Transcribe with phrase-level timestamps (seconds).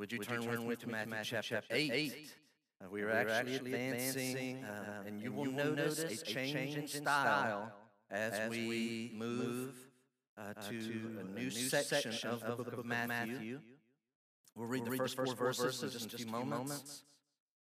[0.00, 2.32] Would you turn with me to Matthew chapter 8?
[2.82, 7.70] Uh, we are actually advancing, uh, and you will notice a change in style
[8.10, 9.74] as we move
[10.38, 13.60] uh, to a new section of the book of Matthew.
[14.56, 17.04] We'll read the first four verses in just a few moments.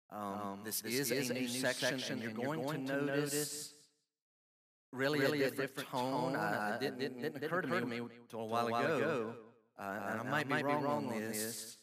[0.10, 3.74] Um, this, this is, a new section, and you're going, to notice
[4.94, 6.38] really, really a different tone.
[6.38, 9.36] Uh, it didn't, didn't, occur to me until a while ago,
[9.78, 11.80] uh, and I might be wrong on this.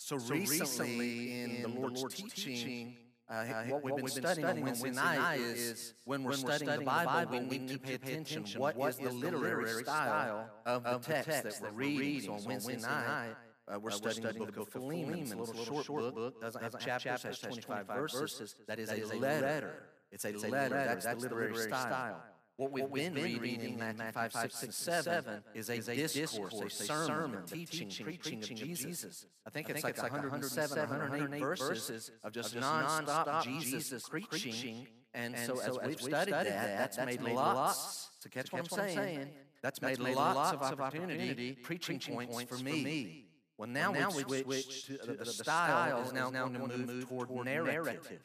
[0.00, 2.96] So, so recently, in, in the Lord's, Lord's teaching,
[3.28, 6.30] uh, uh, what we've been, we've been studying, studying on Wednesday, night is when we're,
[6.30, 8.46] when studying, studying the Bible, we need to pay attention.
[8.56, 12.30] What, what is the literary style of the text, text that we're reading?
[12.30, 13.34] On Wednesday night,
[13.68, 15.18] uh, we're, uh, studying, studying the book of Philemon.
[15.18, 18.54] It's a little, short, short book, doesn't have chapters, has 25 verses.
[18.68, 19.82] That is a letter.
[20.10, 20.76] It's a letter.
[20.76, 22.22] That's the literary style.
[22.60, 25.70] What we've, what we've been, been, reading in Matthew 5, 5 6, 6 7 is
[25.70, 29.24] a, is a discourse, a sermon, teaching, preaching of Jesus.
[29.46, 34.86] I think it's like 107, 108 verses of just non-stop Jesus preaching.
[35.14, 39.30] And so as we've studied that, that's made lots, to catch what I'm saying,
[39.62, 43.24] that's made lots of opportunity, preaching points for me.
[43.56, 48.20] Well, now we switch to the style is now going to move toward narrative.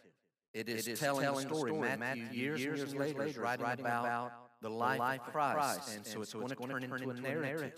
[0.56, 1.73] It is, it is telling, telling the story.
[1.73, 5.58] Matthew, Matthew years, years, years later, is writing, writing about, the life, life of Christ.
[5.58, 5.95] Christ.
[5.98, 7.73] And so it's so going to turn into a narrative.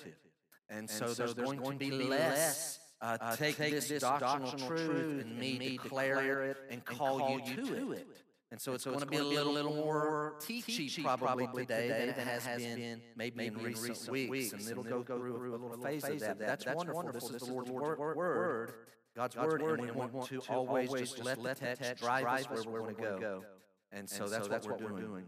[0.70, 3.90] And, and so, so there's, there's going, to be less uh, uh, take, take this,
[3.90, 8.08] this doctrinal, truth and me declare it and call you to it.
[8.52, 12.28] And so it's going to be a little, little more teachy probably today than it
[12.28, 14.54] has been maybe in recent weeks.
[14.54, 16.40] And it'll go through a little phase of that.
[16.40, 17.12] That's wonderful.
[17.12, 18.74] This is the Lord's word.
[19.18, 22.28] God's, God's word, word, and we want, want to always just let the text drive
[22.28, 23.20] us where we want to go.
[23.20, 23.44] go.
[23.92, 25.26] And so, and that's, so that's what, we're doing.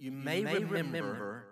[0.00, 1.44] You may, you may remember,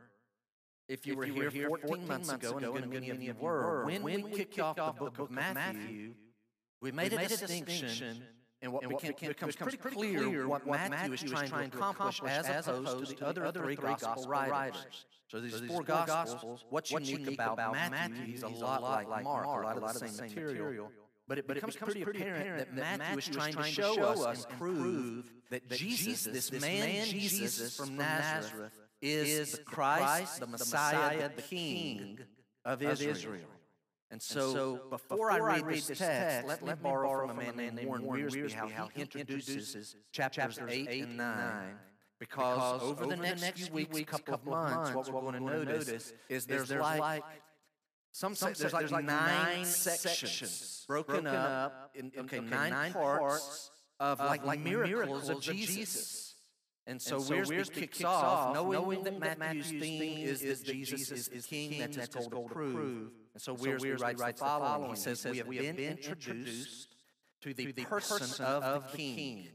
[0.88, 3.22] if you, if were, you here, here 14, 14 months ago, ago and many of
[3.22, 6.14] you were, when, when we kicked off the book of Matthew,
[6.80, 8.24] we made, we made a distinction
[8.60, 11.70] and what, and what became, becomes, becomes pretty clear what, what Matthew is trying, trying
[11.70, 15.06] to accomplish as opposed to the other, other three gospel writers.
[15.28, 19.46] So these, so these four gospels, what's unique about Matthew, he's a lot like Mark,
[19.46, 20.90] a lot of the same material.
[21.28, 23.66] But it, but becomes, it becomes pretty, pretty apparent, apparent that Matthew is trying, trying
[23.66, 28.72] to show, show us and prove that, that Jesus, this, this man Jesus from Nazareth,
[29.00, 32.18] is the Christ, the Messiah, the King
[32.64, 33.40] of Israel.
[34.10, 37.38] And so, and so before, before, I read, this text, let, let me borrow from
[37.38, 41.78] a man named Warren Wiersbe how he introduces chapters 8 and 9.
[42.18, 45.40] Because, because over, the next, next few weeks, couple of months, what we're going to
[45.40, 47.24] notice is there's, there's like
[48.12, 53.70] some, say there's, like, like nine sections broken, broken up in, okay, nine, nine parts
[53.98, 56.34] of like, like miracles, of Jesus.
[56.86, 61.28] And so, and so Wiersbe kicks off knowing that Matthew's theme is that Jesus is,
[61.28, 63.12] is king, that's his goal to prove.
[63.32, 64.90] And so Wiersbe writes, writes the following.
[64.90, 66.88] He says, we have been introduced
[67.42, 69.48] to the person of the king.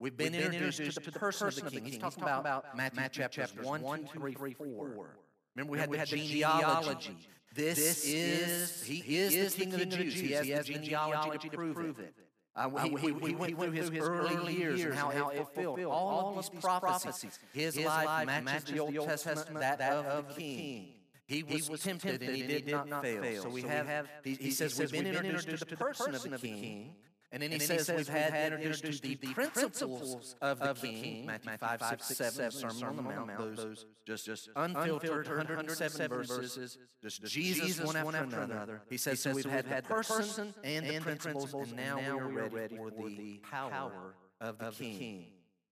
[0.00, 1.84] We've been introduced to the person of the king.
[1.84, 5.16] He's talking about Matthew chapters 1, 2, 3, 4.
[5.54, 7.16] Remember, we had, we had the genealogy.
[7.54, 10.14] This, this is, he is, is the king, king of the Jews.
[10.14, 12.14] He has, he has the genealogy to prove it.
[12.54, 13.12] Uh, he, he, he,
[13.48, 16.60] he, went through his early years and how, how it fulfilled all, all of these
[16.60, 17.38] prophecies.
[17.52, 20.88] His, his life matches the Old Testament, that of the king.
[21.26, 23.42] He was, he was tempted and he did not fail.
[23.42, 26.94] So we have, he, he says, we've been introduced to the person of the king.
[27.32, 30.36] And then he, and then says, he says we've had introduced, introduced to the principles
[30.42, 33.38] of the, of the king, Matthew 5, 5 6, 7, 7 Sermon on the Mount,
[33.38, 38.52] those, those just, just unfiltered 107 verses, just Jesus, Jesus one after another.
[38.52, 38.82] another.
[38.90, 42.38] He says, he so we've had, had the person and the principles, and now we
[42.38, 45.26] are ready for the power of the king.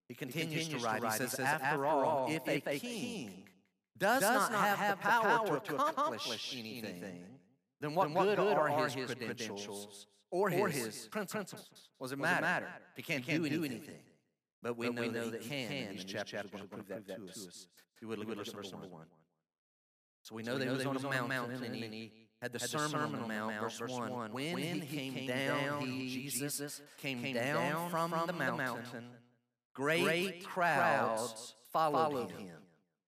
[0.08, 3.44] He continues to write, he says, after all, if a king
[3.98, 7.26] does not have the power to accomplish anything,
[7.80, 10.06] then what good are his credentials?
[10.30, 11.68] Or his, or his principles.
[12.00, 12.42] Does it matter?
[12.42, 12.68] matter?
[12.96, 13.68] He can't, he can't do, anything.
[13.68, 14.02] do anything.
[14.62, 16.68] But we, but know, we know that, he can, and this chapter is going to
[16.68, 17.66] prove that, to us.
[17.96, 19.06] If you would look at verse number one.
[20.22, 23.12] So we know that he was on a mountain, and he had the Sermon on
[23.12, 24.32] the Mount, verse 1.
[24.32, 29.04] When he came down, he, Jesus, came down from the mountain,
[29.74, 32.59] great crowds followed him.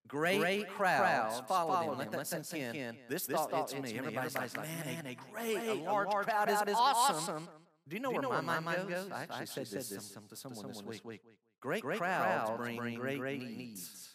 [0.07, 1.97] Great, great crowds, crowds followed him.
[1.97, 2.97] Let that sink, sink in.
[3.09, 3.97] This, this thought, thought it's me.
[3.97, 7.47] Everybody's, Everybody's like, man, a great, a large, large crowd, crowd is awesome.
[7.87, 9.09] Do you know, Do you know where, my, my mind goes?
[9.11, 11.05] I actually, I actually said, said this to, to someone, this week.
[11.05, 11.21] week.
[11.61, 14.09] Great, great crowds bring great, great needs.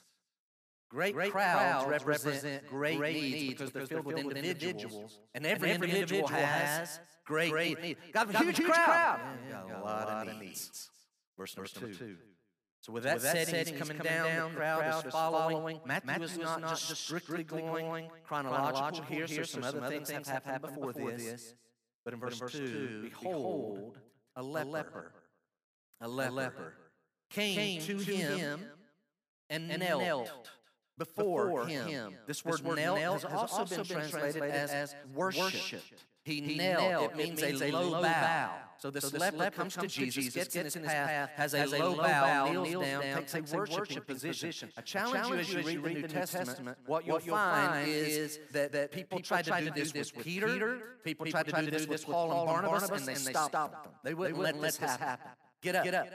[0.91, 5.83] Great, great crowds, crowds represent great needs because they're filled with individuals, and every, and
[5.83, 8.01] every individual has great, great needs.
[8.13, 9.21] Got a huge crowd.
[9.51, 10.89] Got a lot of needs.
[11.37, 12.17] Verse number two.
[12.81, 15.07] So with that, with that setting, setting he's coming, coming down, down, the crowd, crowd
[15.07, 15.57] is following.
[15.57, 15.81] following.
[15.85, 20.45] Matthew, Matthew is not, not just strictly going chronological, here, so some, other things have
[20.45, 21.55] happened before this.
[22.05, 23.99] But in verse, 2, behold,
[24.37, 25.13] a leper,
[26.01, 26.75] a leper,
[27.31, 28.61] came, to him
[29.51, 30.31] and, knelt
[30.97, 32.15] before him.
[32.27, 35.83] This word, knelt, has also been translated as, worship.
[36.25, 37.13] He, knelt.
[37.13, 38.53] It means, a low bow.
[38.81, 42.85] So this, leper comes to Jesus, gets in his path, has a low bow, kneels
[42.85, 44.71] down, takes a worshiping position.
[44.77, 49.21] I challenge you as you read the New Testament, what you'll find is that people
[49.21, 52.91] tried to do this with Peter, people tried to do this with Paul and Barnabas,
[52.91, 53.93] and they stopped them.
[54.05, 55.31] They wouldn't let this happen.
[55.63, 56.07] Get up.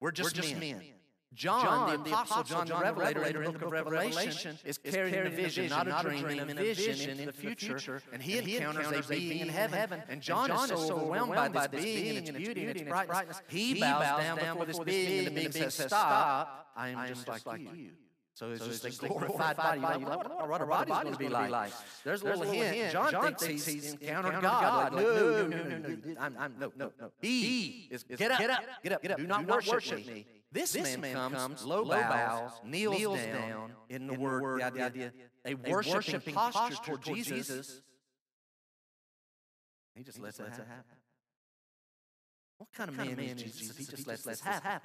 [0.00, 0.82] We're just men.
[1.34, 5.30] John, John, the Apostle, John, the Revelator, in the book of Revelation, is carrying a
[5.30, 8.02] vision, not a dream, and a vision into the future.
[8.12, 10.02] And he encounters a being in heaven.
[10.08, 13.80] And John is so overwhelmed by this being and its beauty and its brightness, he
[13.80, 17.90] bows down before this being, and the being says, Stop, I am just like you.
[18.34, 19.80] So it's so just it's a glorified body.
[19.80, 21.50] Like, what, what our body's going to be like?
[21.50, 21.72] like?
[22.02, 22.90] There's a little hint.
[22.90, 24.92] John, John thinks he's encountered God.
[24.92, 25.96] Like, no, no, no, no, no.
[26.18, 27.12] I'm, I'm, no, no, no.
[27.20, 29.18] He is, get up, get up, get up, get up.
[29.18, 30.26] Do not worship me.
[30.50, 34.20] This, this man, man comes, low bows, bows kneels, kneels down, down in the in
[34.20, 35.12] word, word, the idea, the idea
[35.44, 37.36] a worshiping, worshiping posture, toward Jesus.
[37.36, 37.80] Jesus.
[39.96, 40.96] He just lets, it happen.
[42.58, 43.76] What kind of man, man is Jesus?
[43.76, 44.80] He just lets this happen.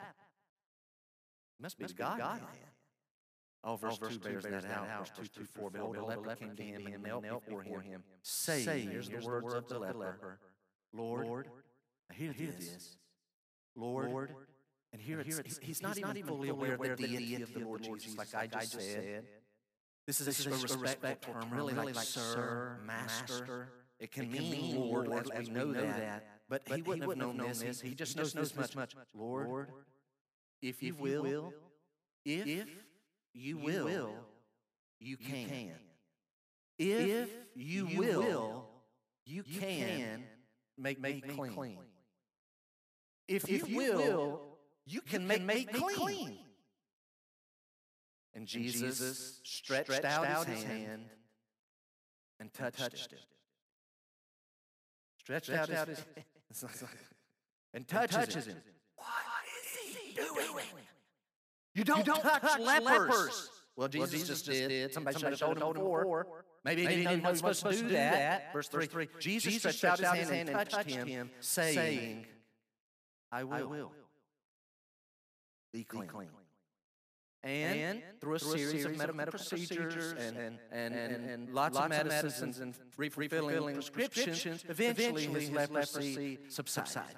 [1.62, 2.42] Must be God, God
[3.64, 3.72] man.
[3.72, 4.88] Oh, verse, oh, verse 2 bears that out.
[5.00, 5.70] Verse 2 through 4.
[5.72, 9.68] Behold, a leper came to him and knelt before him, saying, Here's the words of
[9.68, 10.40] the leper
[10.94, 11.48] Lord,
[12.10, 12.98] I hear this.
[13.76, 14.34] Lord,
[14.92, 17.54] and here, here it's, he's, he's, not, not even fully aware of the deity of
[17.54, 19.26] the Lord Jesus, like I just said.
[20.08, 23.70] This is, this is a, respectful, term, really like, like sir, master.
[24.00, 26.26] It can, it can mean Lord, Lord as, we know that.
[26.50, 27.80] But, but he wouldn't, he wouldn't have known this.
[27.80, 28.96] He, he just knows, this much.
[29.14, 29.70] Lord,
[30.64, 31.54] if you will,
[32.26, 32.68] if
[33.34, 34.10] you will,
[35.00, 35.72] you can.
[36.78, 38.68] If you will,
[39.26, 40.24] you can
[40.78, 41.78] make me clean.
[43.28, 44.42] If you will,
[44.86, 45.98] you can, make, make me clean.
[45.98, 46.40] clean.
[48.34, 51.02] And Jesus, and Jesus stretched, stretched out, out his hand, hand
[52.40, 53.20] and touched, touched it.
[55.20, 56.26] Stretched, stretched out, his hand
[57.74, 58.54] and touches, and touches him.
[58.56, 58.64] him.
[58.96, 59.08] What
[59.62, 60.56] is he doing?
[61.80, 62.86] You don't, you don't touch, touch lepers.
[62.86, 63.50] lepers.
[63.78, 64.94] Well, Jesus, well, Jesus just, just did.
[64.94, 66.28] Somebody, Somebody should have told him before.
[66.66, 68.52] Maybe, Maybe he didn't know he was supposed to do that.
[68.52, 69.08] Verse 3.
[69.20, 72.26] Jesus stretched out his hand and touched him, saying,
[73.32, 73.92] I will
[75.72, 76.04] be clean.
[76.04, 76.28] Be clean.
[77.42, 80.60] And, and, through a, through series, a series, of medical, medical procedures, procedures and, and,
[80.74, 86.40] and, and, and lots, lots, of medicines, medicines and refilling prescriptions, eventually, eventually his leprosy
[86.50, 87.16] subsided.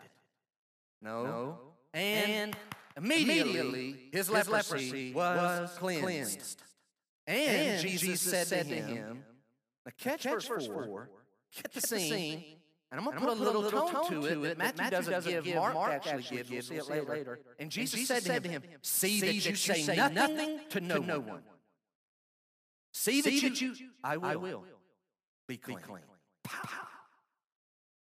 [1.01, 1.23] No.
[1.23, 1.59] no.
[1.95, 2.55] And,
[2.97, 6.63] immediately his leprosy was cleansed.
[7.27, 9.23] And Jesus said to him,
[9.85, 11.09] now catch verse 4,
[11.55, 12.43] get the scene,
[12.91, 14.57] and I'm going to put, a little, tone, to it.
[14.57, 16.49] Matthew, Matthew doesn't, give, Mark, actually gives.
[16.49, 17.39] We'll see it later.
[17.57, 21.41] And Jesus, said, to him, See that you say nothing to no, one.
[22.91, 24.65] See that you, I will, I will
[25.47, 25.77] be clean.
[25.77, 26.01] Be clean.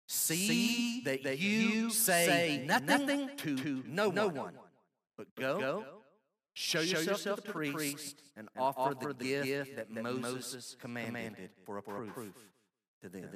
[0.07, 4.53] See that you say nothing to no one.
[5.19, 5.83] But go,
[6.53, 9.13] show yourself to the priest, and offer the
[9.43, 12.35] gift that Moses commanded for a proof
[13.01, 13.29] to them.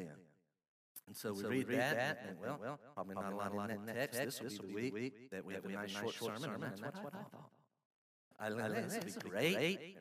[1.05, 3.69] And so, we, read, read that, that, and, well, well, probably, probably not a lot
[3.69, 4.41] in that text.
[4.41, 7.13] This will be the week that we have a nice short sermon, and that's what
[7.13, 7.51] I thought.
[8.39, 9.97] I think this would be great.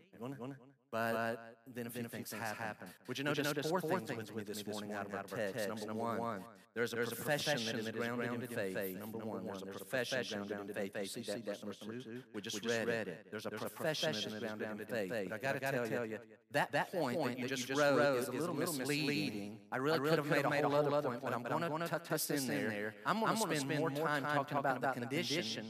[0.93, 2.87] But then a few things happen.
[3.09, 5.69] Would you notice four things with me this morning out of our text?
[5.69, 6.45] Number one,
[6.75, 8.99] there's a profession that is grounded in faith.
[8.99, 11.17] Number one, there's a profession grounded in faith.
[11.17, 12.23] You see that, verse number two?
[12.35, 13.27] We just read it.
[13.31, 15.29] There's a profession that is grounded in faith.
[15.31, 16.19] But I got to tell you,
[16.51, 19.59] that point that you just wrote is a little misleading.
[19.71, 22.29] I really could have made a whole other point, but I'm going to tuck this
[22.31, 22.95] in there.
[23.07, 25.67] I'm going to spend more time talking about the condition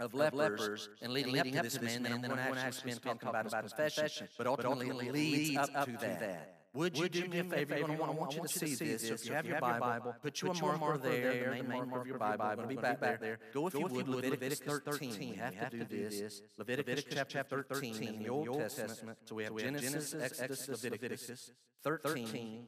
[0.00, 2.92] of lepers, and leading, leading up, to this man, and then I'm going to actually
[2.92, 6.56] spend talking about his confession, but ultimately leads up to that.
[6.72, 7.78] Would you, Would you do me a favor?
[7.78, 9.08] You're going to want, I want you to see this.
[9.08, 12.06] So if you have your Bible, put you a marker there, the main marker of
[12.06, 12.44] your Bible.
[12.44, 13.40] I'm going to be back there.
[13.52, 15.18] Go if you would, Leviticus 13.
[15.18, 16.42] We have to do this.
[16.56, 19.18] Leviticus chapter 13 in the Old Testament.
[19.24, 21.50] So we have Genesis, Exodus, Leviticus
[21.82, 22.66] 13.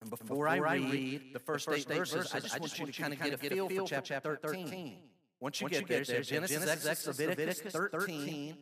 [0.00, 3.20] And before I read the first eight verses, I just want you to kind of
[3.20, 4.96] get a feel for chapter 13.
[5.40, 8.56] Once you, Once get, you get there, there Genesis, Genesis, Exodus, Leviticus 13.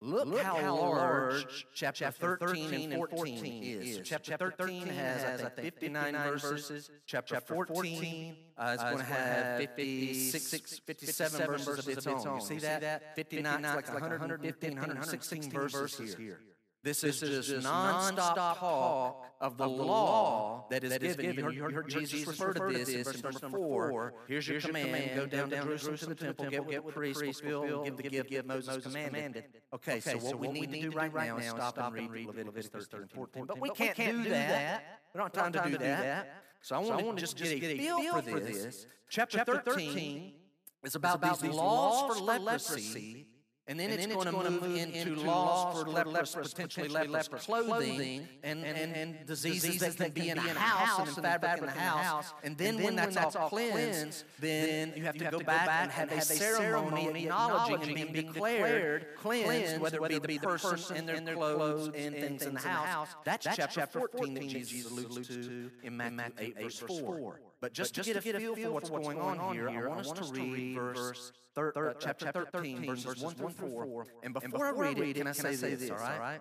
[0.00, 4.00] Look, Look how, how large chapter 13 and 14 is.
[4.04, 6.90] Chapter 13 has, has I think, 59 verses.
[7.06, 12.34] Chapter 14 uh, is going to have 56, 57 verses of its own.
[12.34, 13.16] You see that?
[13.16, 16.40] 59 is like 115, 116 verses here.
[16.84, 21.36] This is just nonstop talk of the law that is given.
[21.36, 24.12] You heard, you heard Jesus refer to this in verse number four.
[24.28, 27.84] Here's your command: Go down to Jerusalem to the temple, get what the priest fulfill,
[27.84, 29.44] give the gift that Moses commanded.
[29.72, 33.00] Okay, so what we need to do right now is stop and read Leviticus 13
[33.00, 33.44] and 14.
[33.46, 35.00] But we can't do that.
[35.14, 36.42] We don't have time to do that.
[36.60, 38.86] So I want to just get a feel for this.
[39.08, 40.34] Chapter 13
[40.84, 43.26] is about these laws for leprosy
[43.66, 46.34] and then, and it's, then going, it's going to move into, into laws for leprous,
[46.34, 51.14] potentially leprous clothing and, and, and diseases, that can be in a house and in
[51.14, 52.34] fabric in the house.
[52.42, 56.20] And then, when that's all cleansed, then you have to go back and have a
[56.20, 62.14] ceremony acknowledging and being declared cleansed, whether it be the person and their clothes and
[62.14, 63.08] things in the house.
[63.24, 67.40] That's chapter 14 that Jesus alludes to in Matthew 8, verse 4.
[67.64, 70.00] But just, but just to, get a feel for what's going on here, I want
[70.18, 74.06] us to read verse thir- uh, chapter 13, verses 1 through 4.
[74.22, 76.40] And before I read it, can I say this, all right?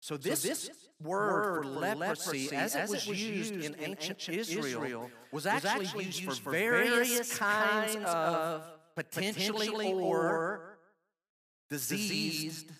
[0.00, 5.46] So this, so this word for leprosy, as it was used in ancient Israel, was
[5.46, 8.64] actually used for various kinds of
[8.96, 10.78] potentially or
[11.68, 12.72] diseased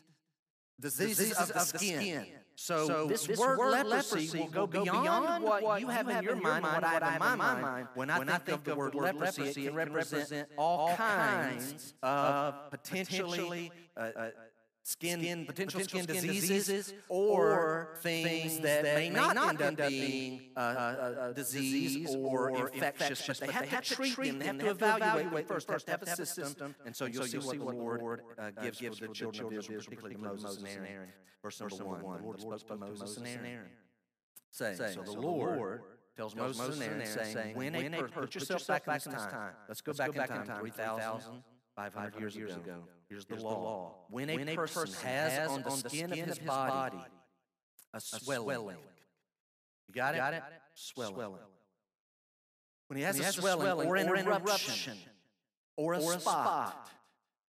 [0.80, 2.26] diseases of the skin.
[2.62, 6.22] So, so this, this, word, word leprosy, will go beyond what, what you have in
[6.22, 7.88] your mind, what I have in my mind.
[7.94, 11.94] When I, when think, I think of the word leprosy, it can represent all kinds
[12.02, 14.30] of potentially uh, uh,
[14.82, 19.88] skin, skin, potential, potential skin, diseases, diseases, or things that, that may not end up
[19.88, 24.46] being uh, uh, uh, disease or, or infectious, but they have, to treat them, they
[24.46, 27.38] have to evaluate them first, they have to have a system, and so you'll see
[27.38, 28.22] what the Lord
[28.62, 31.08] gives for the children of Israel, particularly Moses and Aaron.
[31.42, 33.70] Verse number one, the Lord spoke to Moses and Aaron,
[34.50, 35.82] saying, so the Lord
[36.16, 39.80] tells Moses and Aaron, saying, when a person, put yourself back in this time, let's
[39.80, 40.62] go back in time,
[41.88, 42.82] 3,500 years years ago.
[43.08, 43.62] Here's the law.
[43.62, 43.94] law.
[44.10, 46.98] When a person has on the skin of his body
[47.92, 48.76] a swelling,
[49.88, 50.34] you got it?
[50.34, 50.42] it?
[50.74, 51.38] Swelling.
[52.88, 54.96] When he has a swelling or an eruption
[55.76, 56.90] or a spot,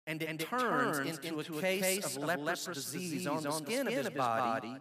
[0.06, 3.86] and it, and turns, turns into, into, a case of leprous disease on the skin
[3.86, 4.76] of his body,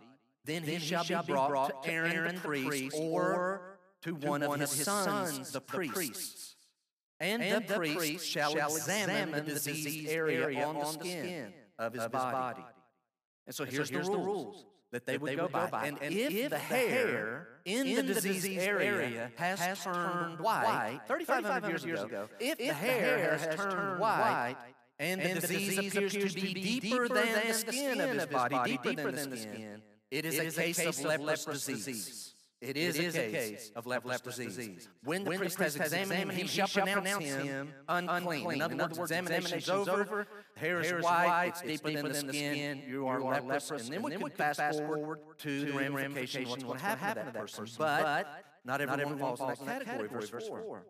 [0.46, 5.52] then he shall be brought to Aaron the priest or to one of his sons,
[5.52, 6.51] the priests.
[7.22, 12.66] And the priest shall examine the diseased area on the skin of his body.
[13.46, 15.88] And so here's the rules that they would go by.
[15.88, 22.58] And if the hair in the diseased area has turned white, 3,500 years ago, if
[22.58, 24.56] the hair has turned white,
[25.00, 29.12] and, and the, disease, appears, to be deeper than, the skin of his body, deeper
[29.12, 29.82] than the skin.
[30.12, 32.31] It is, a case, of leprous disease.
[32.62, 34.56] It is, it is a, case of leprous disease.
[34.56, 34.88] disease.
[35.04, 38.52] When the when priest has examined him, he shall pronounce him unclean.
[38.52, 43.08] In other words, examination is over, hair is white, it's deeper than the skin, you
[43.08, 43.72] are leprous.
[43.72, 47.32] And then we can fast forward to the ramification of what's going to happen to
[47.32, 47.68] that person.
[47.80, 50.84] But not everyone falls in that category, verse 4.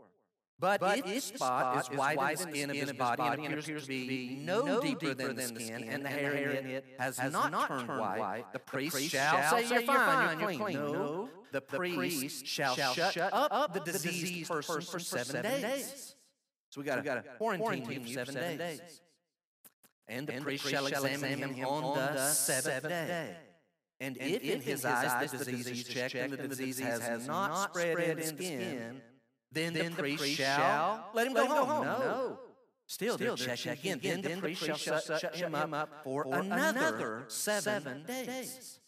[0.62, 3.88] But, but if spot is wide in the skin of his body and appears to
[3.88, 8.46] be no deeper than the skin, and the hair in it has not turned white,
[8.54, 10.78] the priest shall say, You're fine, you're clean.
[10.78, 16.16] No, the priest shall shut up the diseased person for seven days.
[16.70, 19.02] So we got to quarantine him for seven days.
[20.08, 23.36] And the priest shall examine him on the seventh day.
[24.00, 27.98] And if in his eyes the disease is checked and the disease has not spread
[27.98, 29.02] in the skin,
[29.52, 31.86] then, then the, priest, shall let him, go, home.
[31.86, 32.40] No.
[32.86, 33.98] Still, Still they're checking again.
[33.98, 34.22] again.
[34.22, 38.80] Then, the priest shall shut, him up for, another seven days.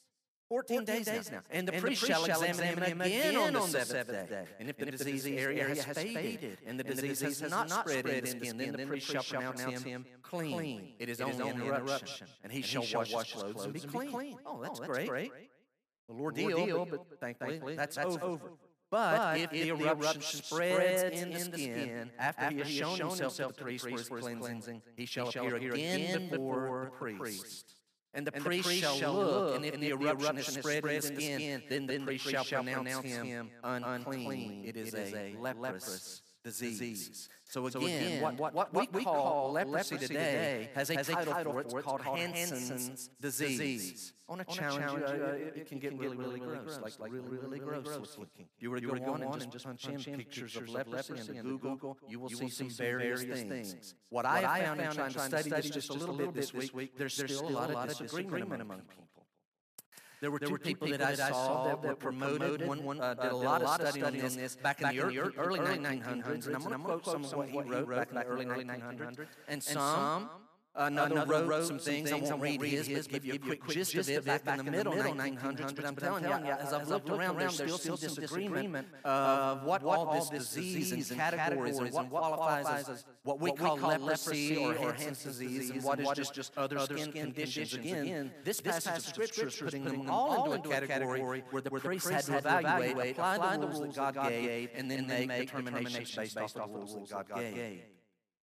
[0.50, 1.40] 14, days, days now.
[1.50, 4.46] And the, and priest, the priest shall examine him again on the seventh day.
[4.60, 8.30] And if the disease area has faded and the disease has not spread in the
[8.30, 10.94] skin, then the priest shall pronounce him clean.
[11.00, 12.28] It is only an eruption.
[12.44, 14.38] And he shall wash his clothes and be clean.
[14.46, 15.32] Oh, that's oh, great.
[16.08, 18.52] The Lord deal, but thankfully that's over.
[18.94, 23.38] But, but if, if the eruption spreads in the skin, after, he has shown himself
[23.38, 27.74] to the priest for his cleansing, he shall appear again before the priest.
[28.14, 30.92] And the, and priest, the priest shall look, and if, the, eruption has spread in
[30.92, 34.62] the skin, then the priest shall pronounce him unclean.
[34.64, 37.30] It is a leprous disease.
[37.46, 41.10] So again, so again what, what, what, what, we call leprosy today has a, has
[41.10, 41.66] a title, for it.
[41.66, 43.60] It's called, called Hansen's disease.
[43.60, 44.14] disease.
[44.28, 45.04] I want to challenge, challenge.
[45.04, 48.48] Uh, it, it can get really, really, really gross, like, like really, really gross looking.
[48.60, 52.20] You were to go on and just punch in pictures of leprosy into Google, you
[52.20, 53.96] will see some various things.
[54.10, 56.98] What I have found in trying to study this just a little bit this week,
[56.98, 59.04] there's still a lot of disagreement among people.
[60.24, 62.66] There were, there two, were two people, people that I saw that were promoted.
[62.66, 65.60] One, one uh, did a lot of study on this back in the early, early
[65.60, 66.46] 1900s.
[66.46, 69.28] And I'm going to quote some of what he wrote back in the early 1900s.
[69.50, 70.30] And some
[70.76, 72.12] Uh, Another uh, wrote some things.
[72.12, 74.72] I won't read his, but give you a quick gist of it back in the
[74.72, 75.76] middle 1900s.
[75.76, 80.12] But I'm telling you, as I've looked around, there's still some disagreement of what all
[80.12, 85.70] this disease and categories and what qualifies as what we call leprosy or Hansen's disease
[85.70, 87.74] and what is just other skin conditions.
[87.76, 92.10] Again, this passage of Scripture is putting them all into a category where the priest
[92.10, 96.54] had to evaluate, apply the rules that God gave, and then make determinations based off
[96.54, 97.82] the rules that God gave.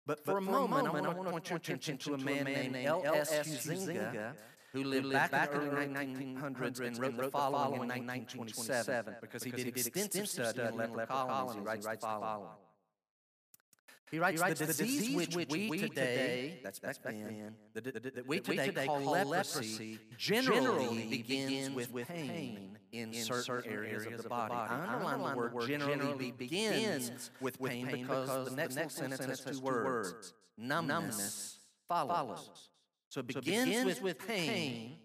[0.06, 3.32] But for a moment, I want to point your attention to a man named L.S.
[3.32, 4.34] Huizinga,
[4.74, 9.52] who lived back in the early 1900s and wrote the following in 1927 because he
[9.52, 11.56] did extensive study in leper colonies.
[11.56, 12.50] He writes the following.
[14.12, 17.80] He writes, he writes the, the, disease which, which we today, that's back then, the,
[17.80, 24.28] the, that we today call leprosy, generally begins with pain in certain areas of the
[24.28, 24.54] body.
[24.54, 30.34] I underline the word generally begins with pain because the next sentence has two words.
[30.58, 32.70] Numbness follows.
[33.08, 34.98] So it begins with pain,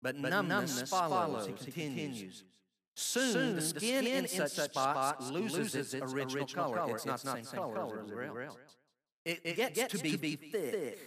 [0.00, 1.46] but numbness follows.
[1.46, 2.44] He continues.
[2.98, 6.90] Soon, the skin in such spots loses its original color.
[6.90, 8.56] It's not the same color as everywhere else.
[9.24, 10.98] It gets to be thick,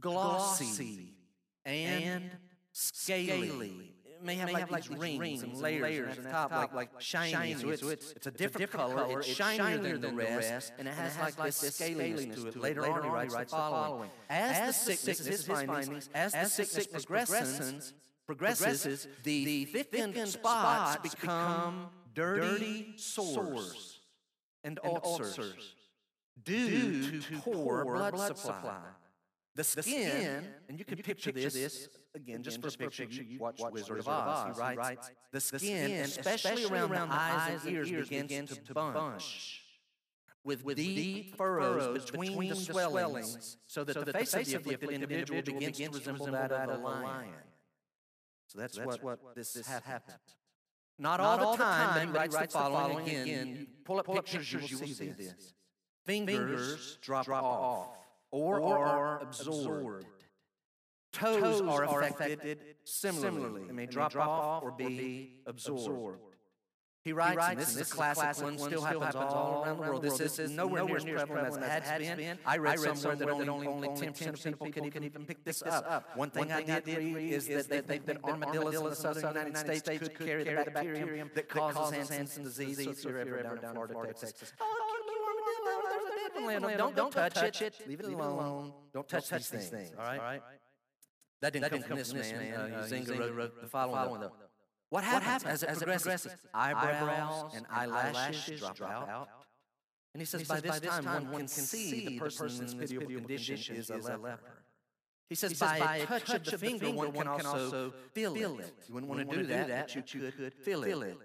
[0.00, 1.14] glossy,
[1.64, 2.30] and
[2.72, 3.94] scaly.
[4.04, 6.50] It may have, may like, have like rings, rings and layers, layers at the top,
[6.52, 7.32] like, like shiny.
[7.32, 7.54] shiny.
[7.54, 10.86] So, it's, it's, it's, a different, it's different color, it's shinier than the rest, and
[10.86, 12.56] it has, and it has like, this scaliness to it.
[12.56, 14.10] Later on, he writes the following.
[14.30, 17.94] As the sickness, his findings, as the sickness progresses,
[18.34, 24.00] progresses, the thickened spots become dirty sores
[24.64, 25.74] and ulcers
[26.44, 28.78] due to poor blood supply.
[29.54, 33.98] The skin, and you can picture this again, just for a picture, you watch Wizard
[33.98, 34.56] of Oz.
[34.56, 39.62] He writes, the skin, especially around the eyes and ears, begins to bunch
[40.44, 44.74] with, with deep furrows between, the swellings, so that, so that the face of the
[44.74, 47.28] afflicted individual begins to resemble that of a lion.
[48.52, 50.18] So that's, that's what, what this, this happened.
[50.98, 53.48] Not, Not all, the time, but he writes, writes the following, following again.
[53.48, 55.54] You pull up pull pictures, pictures, you will see, see this.
[56.04, 57.88] Fingers, Fingers drop, drop off
[58.30, 60.04] or, or are absorbed.
[61.14, 63.64] Toes, Toes are affected, affected similarly.
[63.64, 66.31] They may drop, drop off or be absorbed.
[67.04, 69.32] He writes, he writes and this, this is a classic, classic one, still happens, happens
[69.32, 70.02] all around the world.
[70.02, 72.38] This, this is nowhere, nowhere near as prevalent as it has been.
[72.46, 75.44] I read, I read somewhere, that only, only 10% of people can even, even pick
[75.44, 76.16] this up.
[76.16, 79.78] One thing, I did read is that they think that armadillos in the southern United
[79.78, 82.76] States could carry the bacterium that causes Hansen's disease.
[82.84, 84.64] So if you're ever down in Florida, Texas, oh,
[86.38, 87.74] oh, don't, don't touch it.
[87.88, 88.72] Leave it alone.
[88.92, 89.90] Don't touch these things.
[89.98, 90.40] All right?
[91.40, 92.70] That didn't come from this man.
[92.70, 94.30] Huizinga wrote the following, though.
[94.92, 96.32] What happens, what happens as, it, as it progresses?
[96.52, 99.28] Eyebrows and eyelashes drop, drop out.
[100.12, 102.18] And he says, and he by, this by this time, time one can see the
[102.18, 104.38] person in this pitiable condition is a leper.
[105.30, 108.36] He says, he says by, a touch, touch of the finger, one can also feel
[108.36, 108.74] it.
[108.86, 111.16] You wouldn't want to do that, but you could feel it.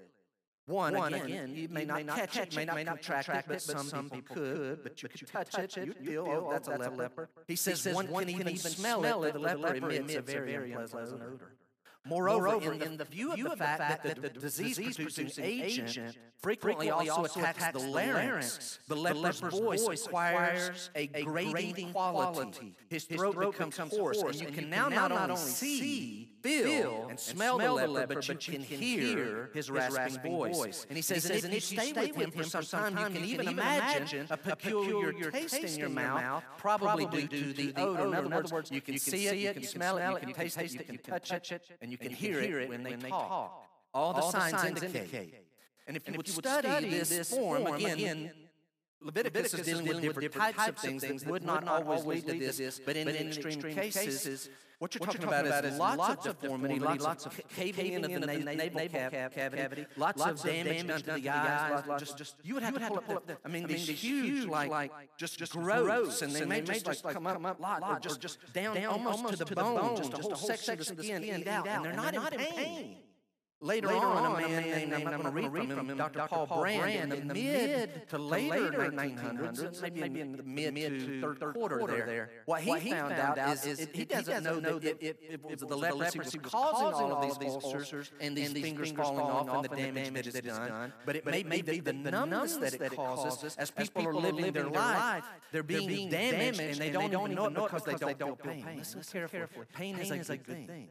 [0.66, 3.46] One, One again, again, you may, not, catch it, may not, may not track it,
[3.50, 6.90] but some, some people could, but you could touch it, you feel, oh, that's, a
[6.90, 7.28] leper.
[7.50, 11.52] He says, one, can even smell it, the leper emits a very unpleasant odor.
[12.08, 16.18] Moreover, Moreover in, the, in the view of the fact that the, the disease-producing agent
[16.40, 22.74] frequently also attacks the larynx, the leper's voice acquires a grating quality.
[22.90, 27.88] His throat becomes hoarse, and you can now not only see, feel, and smell the
[27.88, 30.86] leper, but you can hear his rasping voice.
[30.90, 33.48] And he says, and if you stay with him for some time, you can even
[33.48, 38.26] imagine a peculiar taste in your mouth, probably due to the odor.
[38.26, 40.72] In other words, you can see it, you can smell it, you can taste it,
[40.72, 43.68] you can touch it, and you can hear it when they talk.
[43.94, 45.34] All the signs indicate.
[45.88, 48.32] And if you would study this form, again,
[49.00, 52.26] Leviticus, Leviticus is dealing, with different, types, of things, things that would not always lead
[52.26, 55.32] to this, this but in, but in extreme, extreme cases, what you're, what talking, you're
[55.32, 58.88] talking about, is lots of deformity, lots, lots of caving in of the navel, navel
[58.90, 61.84] cavity, cavity, lots, lots of damage done to the eyes.
[62.00, 64.92] Just, just, you would have, to, pull up, the, I mean, mean these huge, like,
[65.16, 68.84] just, just growths, and they may just like come up, lot, or just, just down
[68.86, 71.94] almost to the bone, just a whole section of the skin eat out, and they're
[71.94, 72.98] not in pain.
[73.60, 76.28] Later, later on, on, a man named, I'm not going to read from him, Dr.
[76.28, 81.56] Paul Brand, in the mid to later 1900s, maybe, maybe in the mid to third,
[81.56, 85.02] quarter there, what he, what he found, found out is, is he doesn't know that
[85.02, 88.92] it, it, it was the leprosy was causing all of these ulcers and these fingers
[88.92, 92.76] falling off and the damage that it's done, but it may be the numbness that
[92.76, 97.34] it causes as people are living their life, they're being damaged and they don't even
[97.34, 98.66] know it because they don't feel pain.
[98.78, 99.66] Listen carefully.
[99.74, 100.90] Pain is a good thing.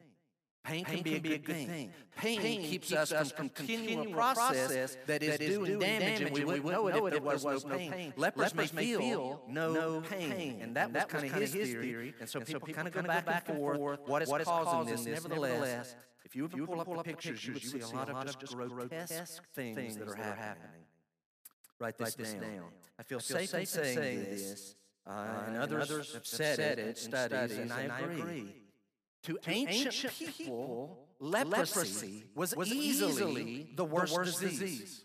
[0.66, 1.92] Pain can be a good thing.
[2.16, 6.88] Pain keeps us from continuing a process that is doing damage, and we wouldn't know
[6.88, 8.12] it if there was no pain.
[8.16, 12.14] Lepers may feel no pain, and that was kind of his theory.
[12.18, 14.00] And so people kind of go back and forth.
[14.06, 15.06] What is causing this?
[15.06, 18.56] Nevertheless, if you would pull up the pictures, you would see a lot of just
[18.56, 20.84] grotesque things that are happening.
[21.78, 22.72] Write this down.
[22.98, 24.74] I feel safe in saying this,
[25.06, 28.54] and others have said it in studies, and I agree.
[29.26, 35.04] To ancient people, leprosy was easily the worst disease.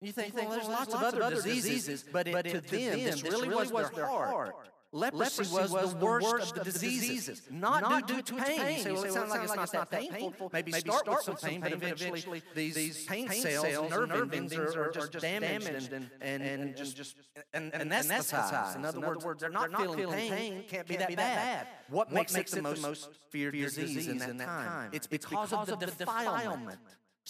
[0.00, 3.70] You think, well, there's lots of other diseases, but it, to them, this really was
[3.90, 4.54] their heart.
[4.92, 8.58] Leprosy, was, was the worst of the diseases, not, not due to pain.
[8.58, 8.76] pain.
[8.78, 10.50] You say, well, it sounds like it's not that painful.
[10.52, 14.90] Maybe, Maybe start, with some pain, but eventually these, pain cells, nerve endings are, are
[14.90, 17.14] just damaged and, and, and, just
[17.54, 18.74] and, and, anesthetized.
[18.74, 20.64] In other words, they're not feeling pain.
[20.68, 21.68] Can't be that bad.
[21.88, 24.90] What makes it the most feared disease in that time?
[24.92, 26.78] It's because of the defilement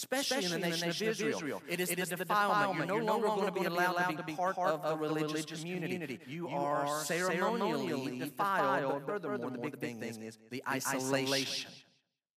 [0.03, 1.63] especially, in the nation, of, Israel.
[1.69, 2.79] It is, it is the defilement.
[2.79, 4.97] You're no, You're no longer, longer going to be allowed to be part of the
[4.97, 6.19] religious community.
[6.27, 9.03] You are ceremonially defiled.
[9.07, 11.71] But Furthermore, the big thing is the isolation.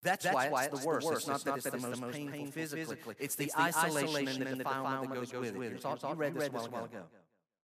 [0.02, 1.10] That's, That's why, why it's the worst.
[1.12, 3.16] It's not that it's the most painful physically.
[3.20, 5.56] It's the isolation and the defilement that goes with it.
[5.56, 7.04] You read this a while ago.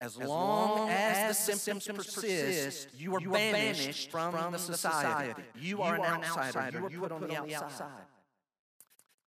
[0.01, 5.41] As long as the symptoms persist, you are banished from the society.
[5.59, 6.89] You are an outsider.
[6.91, 7.89] You are put on the outside.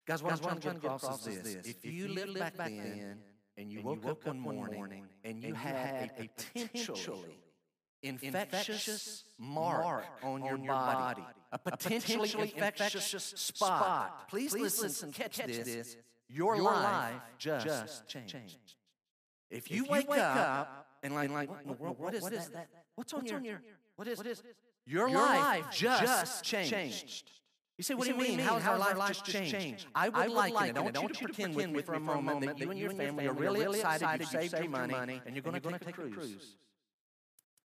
[0.07, 1.67] Guys, what Guys, I'm trying to get across is this.
[1.67, 3.17] If you lived back then
[3.57, 6.29] and you woke up one morning and you had a
[6.63, 7.37] potentially
[8.01, 15.97] infectious mark on your body, a potentially infectious spot, please listen, catch this.
[16.29, 18.75] Your life just changed.
[19.49, 22.69] If you wake up and like, what is that?
[22.95, 23.61] What's on your,
[23.97, 24.41] what is,
[24.85, 27.31] your life just changed.
[27.77, 28.39] You say, what, you do you mean?
[28.39, 29.85] How has our life just changed?
[29.93, 30.77] I would, I would like, like it.
[30.77, 33.27] I want you to pretend with me for a moment that you and your family
[33.27, 36.55] are really excited, you saved your money, and you're going to take a cruise.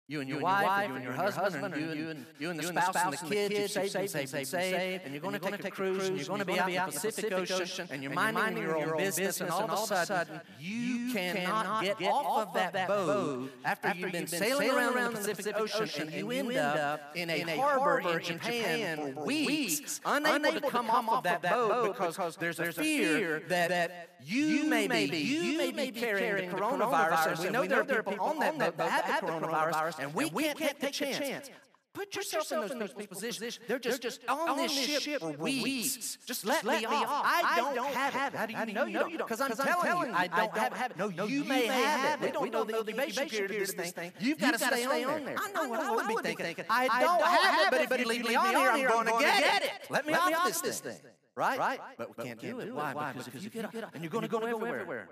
[0.10, 2.58] You and your, you wife, and you and your husband, and you and, you and
[2.58, 5.40] the spouse and the kids, you saved, saved, saved, saved, saved, and you're going to
[5.40, 8.14] take a cruise, and you're going to be out in the Pacific Ocean, and you're
[8.14, 12.88] minding your own business, and all of a sudden, you cannot get off of that
[12.88, 17.58] boat after you've been sailing around the Pacific Ocean, and you end up in a
[17.58, 22.72] harbor in Japan for weeks, unable to come off of that boat because there's a
[22.72, 28.00] fear that you may be, you may be carrying the coronavirus, and we know there
[28.00, 30.80] are people on that boat that have the coronavirus, and we, and we can't, can't
[30.80, 31.18] take the chance.
[31.18, 31.50] chance.
[31.98, 33.60] Put yourself, Put yourself in those, people's positions.
[33.68, 35.64] They're just, They're just on, on this ship, ship for weeks.
[35.64, 36.18] weeks.
[36.28, 37.08] Just let, let me off.
[37.10, 38.38] I don't, I don't have, it.
[38.38, 39.28] How do you, How do you know, know you don't?
[39.28, 40.98] Because I'm, telling you, I don't, have, have it.
[40.98, 42.40] No, you, you may have it.
[42.40, 44.14] We don't know the incubation period of this thing.
[44.20, 45.38] You've got to stay on there.
[45.40, 46.66] I know what I would be thinking.
[46.70, 49.64] I don't have it, but if you leave me on here, I'm going to get
[49.64, 49.72] it.
[49.90, 50.98] Let me off this thing.
[51.36, 51.80] Right?
[51.98, 52.76] But we can't do it.
[52.76, 53.14] Why?
[53.14, 55.10] Because if you get up and you're going to go everywhere.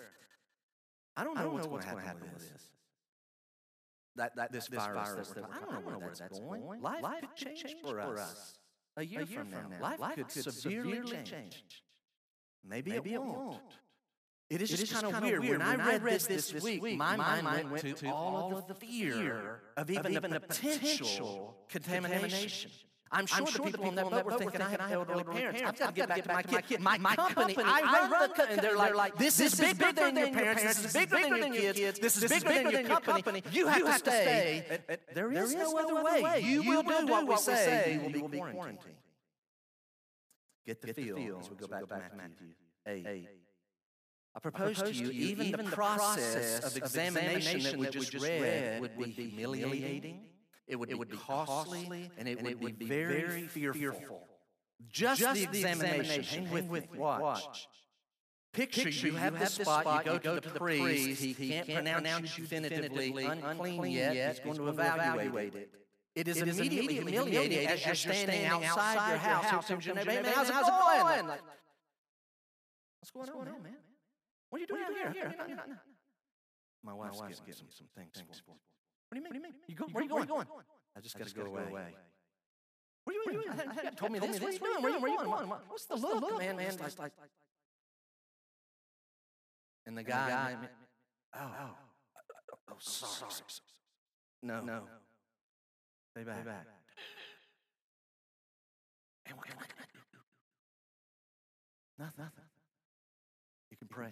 [1.17, 2.69] I don't know what's going to happen with this
[4.15, 6.61] that, that this, this virus, virus that we're talking, I don't know where that's going.
[6.61, 6.81] going.
[6.81, 8.19] Life, Life could change, change for us.
[8.19, 8.59] us.
[8.97, 9.81] A year, a year from, from now.
[9.81, 11.29] Life, Life could, could severely change.
[11.29, 11.83] change.
[12.67, 13.37] Maybe, Maybe it, won't.
[13.37, 13.61] won't.
[14.49, 15.39] It is, it just, kind of weird.
[15.39, 18.09] When, when I read this this, this week, week my, my mind went to, to
[18.09, 22.69] all of the fear of even, of even the potential contamination.
[23.11, 25.61] I'm sure, I'm sure the people, on that boat were thinking, I have elderly parents.
[25.61, 26.81] I've got to get back to my kid.
[26.81, 28.53] My, my company, I run the company.
[28.53, 30.63] And they're like, this is bigger than your parents.
[30.63, 31.99] This is bigger than your kids.
[31.99, 33.43] This is bigger than your company.
[33.51, 34.79] You have to stay.
[35.13, 36.41] There is no other way.
[36.43, 37.99] You will do what we say.
[38.03, 38.95] You will be quarantined.
[40.65, 42.47] Get the feel as we go back to Matthew
[42.87, 43.27] 8.
[44.35, 49.29] I propose to you, even the process of examination that we just read would be
[49.29, 50.21] humiliating
[50.67, 52.89] it would, it would be costly, costly and it, and would, it would be, be
[52.89, 53.79] very fearful.
[53.79, 54.27] fearful.
[54.89, 56.45] Just, Just the examination.
[56.45, 56.97] Hang with, me.
[56.97, 57.67] Watch.
[58.51, 61.21] Picture, Picture you, have, you have the spot, you go, you go to, the priest,
[61.21, 65.69] he, he can't, can't pronounce you definitively unclean yet, he's going to evaluate it.
[66.15, 69.49] It is, it is immediately humiliating as you're standing outside your house.
[69.49, 70.11] Here comes your neighbor.
[70.11, 71.27] Man, how's it going?
[71.27, 71.41] Like,
[73.13, 73.75] what's going on, man?
[74.49, 75.13] What are you doing here?
[75.13, 75.35] here?
[76.81, 78.57] My wife's getting some, some things for me.
[79.09, 79.29] What do you mean?
[79.29, 79.53] What do you mean?
[79.67, 80.27] You go, you where, are you going?
[80.27, 80.47] going?
[80.95, 81.63] I just got to go, away.
[81.69, 81.93] away.
[83.03, 83.45] What are you doing?
[83.45, 84.39] You, you told me this.
[84.41, 84.81] What are you doing?
[84.83, 85.49] Where are you going?
[85.67, 86.57] What's the look, man?
[86.57, 87.11] Man, like, like.
[89.85, 90.55] And the guy,
[91.35, 91.69] oh, oh,
[92.71, 93.31] oh, sorry.
[94.41, 94.81] No, no.
[96.11, 96.37] Stay back.
[96.37, 96.65] Stay back.
[99.27, 99.99] And what can I do?
[101.99, 102.23] Nothing.
[102.23, 102.43] Nothing.
[103.69, 104.09] You can pray.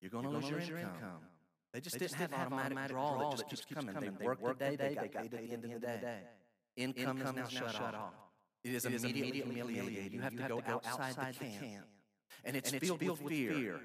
[0.00, 1.20] You're going to lose your income.
[1.72, 3.74] They just, they didn't, just have didn't have automatic, automatic draw, draw that just, keeps
[3.74, 3.94] coming.
[3.94, 4.12] coming.
[4.12, 6.18] They, they worked the day, they got paid at the end of the day.
[6.76, 8.14] Income, Income is now shut off.
[8.64, 10.12] It is immediately humiliated.
[10.12, 11.86] You have to go outside the camp.
[12.44, 13.80] And it's filled with fear.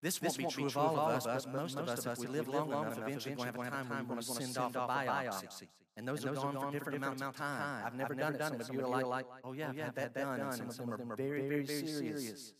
[0.00, 2.48] This won't be true of all of us, but most of us, if we live
[2.48, 4.74] long enough, eventually we're going to have a time when we're going to send off
[4.76, 5.66] a biopsy.
[5.96, 7.84] And those are gone for different amounts of time.
[7.84, 8.40] I've never done it.
[8.40, 10.40] Some of you are like, oh yeah, I've had that done.
[10.40, 12.52] And some of them are very, very serious.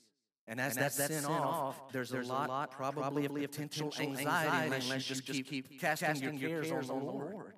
[0.48, 5.26] And as that's sent off, there's a lot probably of potential anxiety unless you just
[5.26, 7.52] keep casting your cares on the Lord.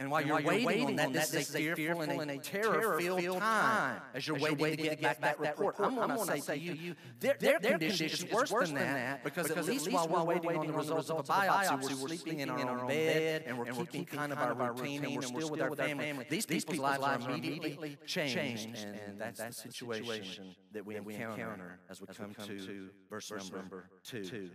[0.00, 4.00] And while, you're, waiting, waiting on that, this is a fearful and a terror-filled time
[4.14, 5.76] as you're, waiting, waiting to get, back, back that report.
[5.78, 9.48] I'm going to say to you, their, their, their condition is worse than that because,
[9.48, 12.48] because at least while we're waiting on the results of a biopsy, we're sleeping in
[12.48, 15.76] our own bed and we're keeping kind of our routine and we're still with our
[15.76, 16.24] family.
[16.30, 22.06] These people's lives are immediately changed, and that's the situation that we encounter as we
[22.06, 24.48] come to verse number two.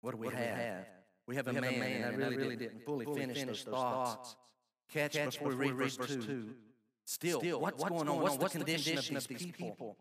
[0.00, 0.86] What do we have?
[1.30, 4.34] We have a man, man and I really, really didn't fully finish those thoughts.
[4.92, 6.48] Catch, Catch before we read verse 2.
[7.04, 8.20] Still, Still what's, what's going on?
[8.20, 9.68] What's, what's the condition, condition of these people?
[9.68, 9.96] people?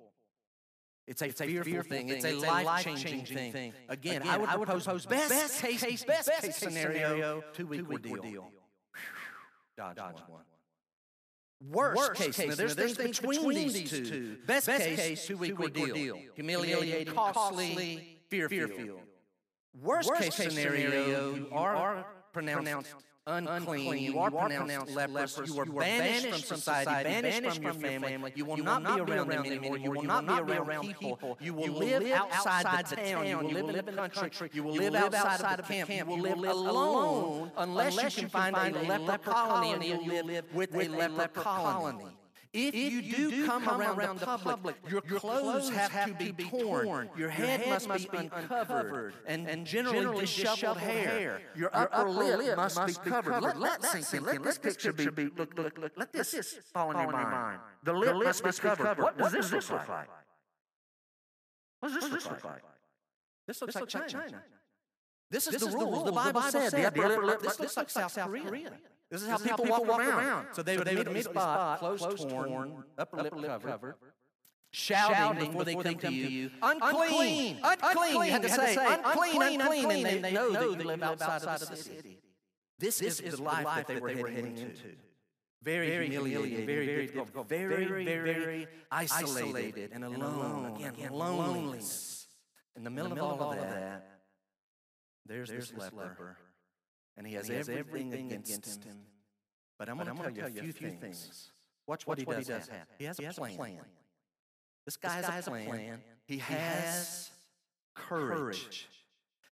[1.06, 2.10] It's a, it's a fearful, fearful thing.
[2.10, 3.52] It's a life-changing thing.
[3.52, 3.74] thing.
[3.89, 7.88] Again, Again, I would, I would propose best, best case, case, best case scenario, two-week
[7.88, 8.12] ordeal.
[8.18, 8.52] ordeal.
[9.78, 10.24] Dodge, Dodge one.
[10.30, 10.44] one.
[11.72, 14.06] Worst, Worst case, case there's, there's things between, between these two.
[14.06, 14.38] two.
[14.48, 15.89] Best, best case, two-week ordeal.
[15.89, 16.18] ordeal.
[16.34, 19.02] Humiliating, costly, fear-filled.
[19.73, 22.95] Worst, Worst case, case scenario, you are pronounced, pronounced
[23.27, 28.45] unclean, you are pronounced leprous, you are banished from society, banished from your family, you
[28.45, 32.12] will not be around them anymore, you will not be around people, you will live
[32.12, 35.73] outside the town, you will live in the country, you will live outside of the
[35.73, 40.45] camp, you will live alone unless you can find a leper colony and you live
[40.53, 42.05] with a leper colony.
[42.52, 45.70] If, if you, do, do come, come around, around the public, public your, your clothes,
[45.70, 47.10] have, have to be torn, torn.
[47.16, 51.42] Your, head head, must, be uncovered, and, and generally, generally disheveled hair.
[51.56, 53.44] Your, your upper, lip, lip must, must be covered.
[53.44, 54.24] Let, let that sink in.
[54.24, 57.60] Let this picture be, look, look, look, let this fall in your mind.
[57.84, 58.98] The lip must be covered.
[58.98, 60.10] What does this look like?
[61.82, 62.64] What does this look like?
[63.46, 64.44] This looks like China.
[65.30, 66.06] This is the rules.
[66.06, 68.72] The Bible said the upper lip, this looks like South Korea.
[69.10, 70.26] This is how, this people, how people, walk, around.
[70.26, 70.48] around.
[70.54, 73.95] So they would so meet, meet a spot, clothes, clothes torn, upper lip, lip covered,
[74.72, 78.26] shouting, shouting before, they, come, come to you, unclean, unclean, unclean.
[78.26, 81.43] You had to say, unclean, unclean, unclean, and they, they know that you live outside
[81.43, 82.19] of the city.
[82.78, 84.95] This, is the life that they were heading into.
[85.62, 90.78] Very, very humiliating, very, very difficult, very, very, very isolated and alone.
[90.82, 92.28] Again, loneliness.
[92.78, 94.22] In the middle of all of that,
[95.26, 96.38] there's this leper
[97.19, 98.93] and he has, and he has everything, everything against, him.
[98.93, 98.97] him.
[99.77, 100.99] But I'm going to tell, you a few, few things.
[101.01, 101.51] things.
[101.86, 102.77] Watch, Watch what, he, does he does have.
[102.77, 102.88] have.
[102.97, 103.79] He has, he has a, plan.
[104.86, 105.67] This guy, this guy has, a plan.
[105.67, 106.01] plan.
[106.25, 107.29] He, he has
[107.93, 108.88] courage.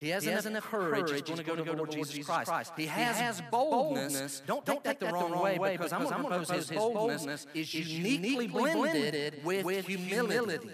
[0.01, 1.13] He has, he has enough courage.
[1.13, 2.49] He's going to go to the Lord Jesus Christ.
[2.49, 2.73] Christ.
[2.77, 4.43] He, has he has boldness.
[4.45, 7.73] Don't, don't take that the wrong way because I'm going to propose his boldness is
[7.73, 10.71] uniquely blended with humility.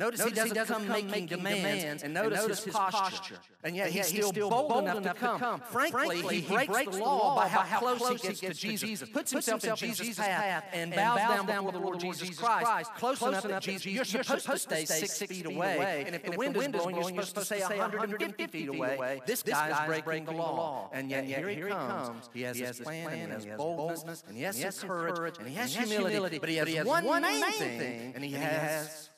[0.00, 2.72] Notice, notice he, doesn't he doesn't come, come making demands, and notice, and notice his,
[2.72, 2.98] posture.
[2.98, 3.34] posture.
[3.62, 5.38] And yet, and yet he's, still bold, bold enough, to come.
[5.38, 5.60] come.
[5.60, 8.88] Frankly, Frankly, he, breaks, breaks the law by how close, close he gets, to Jesus,
[8.88, 12.94] Jesus puts himself, in Jesus' path, and bows down down before the Lord Jesus Christ,
[12.94, 16.04] close enough that Jesus, you're supposed to stay six feet away.
[16.06, 19.20] And if the wind is blowing, you're supposed to stay 150 feet away.
[19.26, 20.88] This guy's breaking the law.
[20.94, 22.30] And yet, here he comes.
[22.32, 25.76] He has his plan, and he has boldness, and he has courage, and he has
[25.76, 26.38] humility.
[26.38, 29.09] But he has one main thing, and he has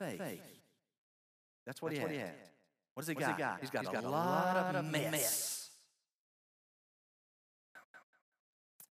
[0.00, 0.18] faith.
[0.18, 0.40] faith.
[1.66, 2.30] That's what, That's he, what he has.
[2.94, 3.36] What does he, got?
[3.36, 3.60] he got?
[3.60, 5.12] He's got, He's got a, a lot of mess.
[5.12, 5.70] mess.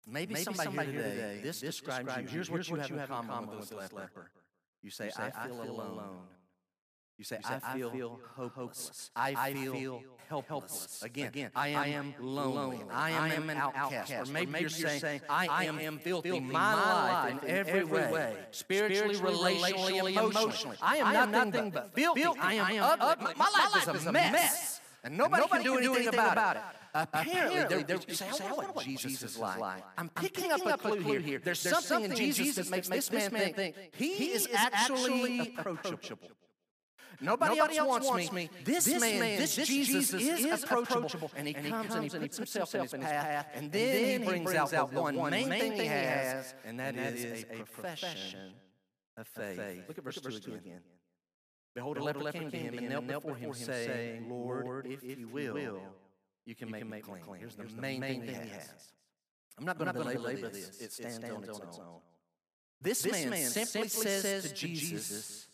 [0.08, 2.36] Maybe, Maybe somebody, somebody here today, today this, this describes, describes you.
[2.36, 3.96] Here's, what, you, what you have in common with this leper.
[3.96, 4.32] leper.
[4.84, 5.92] You say, you say I, feel I feel alone.
[5.94, 6.18] alone.
[7.18, 9.12] You say, you say I, feel I feel hopeless.
[9.16, 11.02] I feel helpless.
[11.04, 12.80] Again, Again I, am I am lonely.
[12.92, 14.12] I am, I am an outcast.
[14.12, 16.30] Or maybe, or maybe you're, saying, saying, I am filthy.
[16.30, 16.46] filthy.
[16.46, 20.78] My life in every way, way spiritually, relationally, emotionally.
[20.82, 22.22] I am, I am nothing, nothing but filthy.
[22.22, 22.40] filthy.
[22.40, 23.34] I am ugly.
[23.38, 24.82] My, my life is a mess.
[25.04, 26.62] And nobody, nobody can, do anything, anything about, about it.
[26.96, 29.84] Apparently, Apparently they're, they're, say, I wonder what Jesus is like.
[29.98, 31.40] I'm picking, I'm picking up, a clue, clue here.
[31.44, 36.30] There's, There's something in Jesus that makes this man think he is actually approachable.
[37.22, 38.50] Nobody, Nobody else, else wants, me.
[38.64, 41.94] This, this man, man, this, Jesus, Jesus is, is approachable, and he, and he comes,
[41.94, 44.74] and he puts himself, himself in his path, and then, and then he brings, brings
[44.74, 48.54] out the one main thing he has, and that, and that is, is a profession
[49.18, 49.58] of faith.
[49.58, 49.84] faith.
[49.88, 50.82] Look at verse, Look at verse 2 again.
[51.74, 55.80] Behold, a leper came to him and knelt before him, saying, Lord, if you will,
[56.46, 57.24] you can make me clean.
[57.40, 58.94] Here's the main thing he has.
[59.58, 60.82] I'm not going to belabor this.
[60.82, 62.02] It stands on its own.
[62.82, 65.45] This man simply says to Jesus,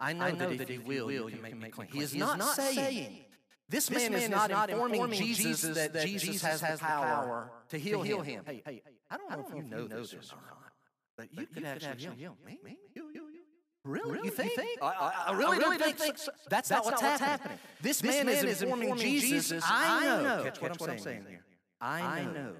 [0.00, 1.88] I know, I know that, that, if you will, you can make, me clean.
[1.92, 3.24] He is, he not, not saying,
[3.68, 6.86] this, this man, man is not informing, informing Jesus that, that Jesus has, has the
[6.86, 8.44] power to heal, to heal him.
[8.44, 8.44] him.
[8.46, 10.72] Hey, hey, I don't know, I don't if you know this or not.
[11.16, 13.38] But you, could, actually, heal, me, me, you, you, you.
[13.84, 14.20] Really?
[14.24, 14.52] You think?
[14.82, 16.30] I, I, I really, don't think, so.
[16.48, 17.58] That's, not what's happening.
[17.80, 19.64] This, man, is informing Jesus.
[19.66, 20.44] I know.
[20.44, 21.44] Catch what I'm saying here.
[21.80, 22.54] I know.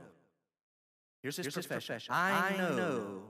[1.22, 2.01] Here's his profession.
[2.11, 3.22] I know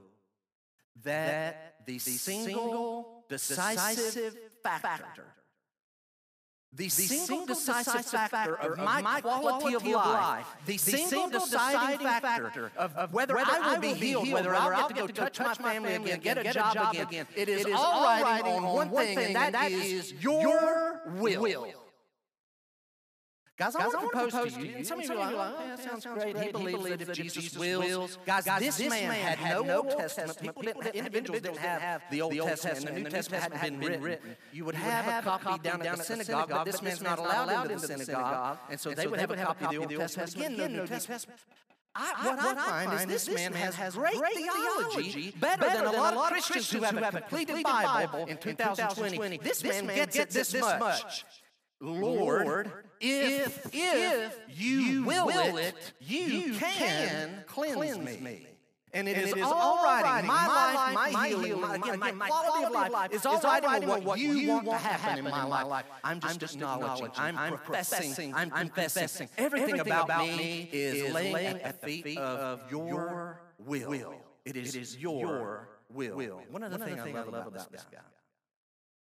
[1.04, 5.24] that the single decisive factor.
[6.74, 13.38] The, single decisive factor of my quality of life, the single deciding factor of whether
[13.38, 16.52] I will be healed, whether I'll get to go touch my family again, get a
[16.52, 21.87] job again, it is all riding on one thing, and that is your will.
[23.58, 24.76] Guys, I, Guys, want to propose to you.
[24.76, 26.38] And some of you are like, oh, yeah, that sounds great.
[26.38, 28.16] He believes that if Jesus wills.
[28.24, 30.40] Guys, this man had no Old Testament.
[30.40, 34.36] People didn't, individuals didn't have the Old Testament, and the New Testament hadn't been written.
[34.52, 37.86] You would have a copy down at the synagogue, but this man's not allowed into
[37.86, 38.58] the synagogue.
[38.70, 40.54] And so they would have a copy of the Old Testament.
[40.54, 41.26] Again, no New Testament.
[41.94, 45.84] I, what, what I find is this man has, has great, great theology, better, better
[45.84, 49.38] than, a lot of Christians who have a completed Bible in 2020.
[49.38, 51.24] This man gets it this much.
[51.80, 58.46] Lord, if, if you will, will it, you, can cleanse, cleanse me.
[58.92, 60.24] And it, and is, it is all right.
[60.24, 63.40] My, my life, my, my healing, my, again, my, my quality of life is all
[63.40, 65.84] right what, what you want to happen in my life.
[66.02, 69.28] I'm just, I'm just acknowledging, I'm, I'm professing, I'm confessing.
[69.36, 74.14] Everything about me is laying at the feet of your will.
[74.44, 76.42] It is your will.
[76.50, 77.98] One of the things I love about this guy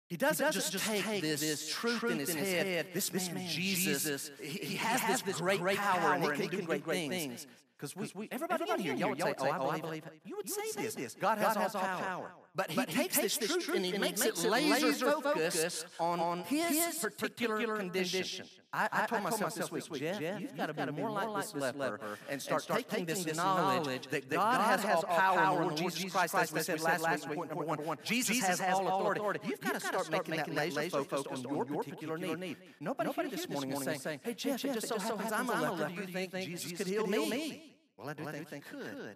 [0.07, 2.65] he doesn't, he doesn't just, take, take this, this truth in his, in his head.
[2.65, 2.87] head.
[2.93, 6.29] This, this man, Jesus, Jesus he, he, has, has this great, great power and he
[6.29, 7.45] can, he can do great, great things.
[7.77, 10.13] Because everybody, everybody in here, y'all would say, oh, oh, I believe it.
[10.25, 11.13] You would say this.
[11.13, 12.31] God has all power.
[12.57, 18.47] But he takes this truth and he makes it laser focused on his particular condition.
[18.73, 21.11] I, I, told, I myself, myself this week, Jeff, Jeff you've got to be more
[21.11, 25.77] like this leper and start, start taking this knowledge that, God, has all power in
[25.77, 27.97] Jesus Christ, as we said last week, number one.
[28.03, 29.39] Jesus has all authority.
[29.47, 32.57] You've got to start making that laser focused on your particular need.
[32.79, 35.93] Nobody here this morning is saying, hey, Jeff, it just so happens I'm a leper.
[35.93, 37.73] Do you think Jesus could heal me?
[37.97, 39.15] Well, I do think he could.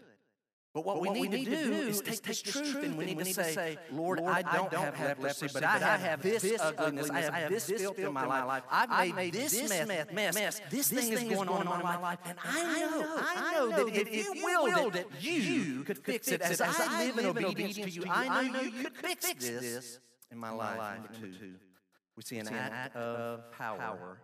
[0.74, 2.98] But what, but we, what need we, need to do is take this truth and
[2.98, 7.22] we need to say, Lord, I don't have leprosy, but I have this ugliness, I
[7.22, 8.64] have this filth in my life.
[8.72, 10.62] I've made this mess.
[10.70, 14.14] This thing is going on in my life, and I know, I know that if
[14.14, 16.42] you willed it, you could fix it.
[16.42, 20.00] As I live in obedience to you, I know you could fix this
[20.32, 20.78] in my life.
[20.78, 21.54] Number two,
[22.16, 24.20] we see an act of power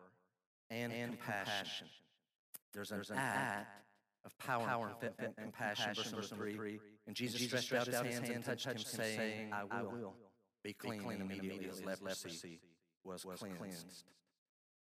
[0.70, 1.88] and compassion.
[2.74, 3.68] There's an act
[4.28, 5.94] of power, power and, and, and, compassion.
[5.96, 6.54] Verse number three.
[6.54, 6.80] three.
[7.08, 10.14] And Jesus, Jesus stretched out his hands and touched him, saying, I will, I will
[10.64, 11.02] be clean.
[11.10, 12.60] And immediately his leprosy
[13.04, 14.04] was, was cleansed.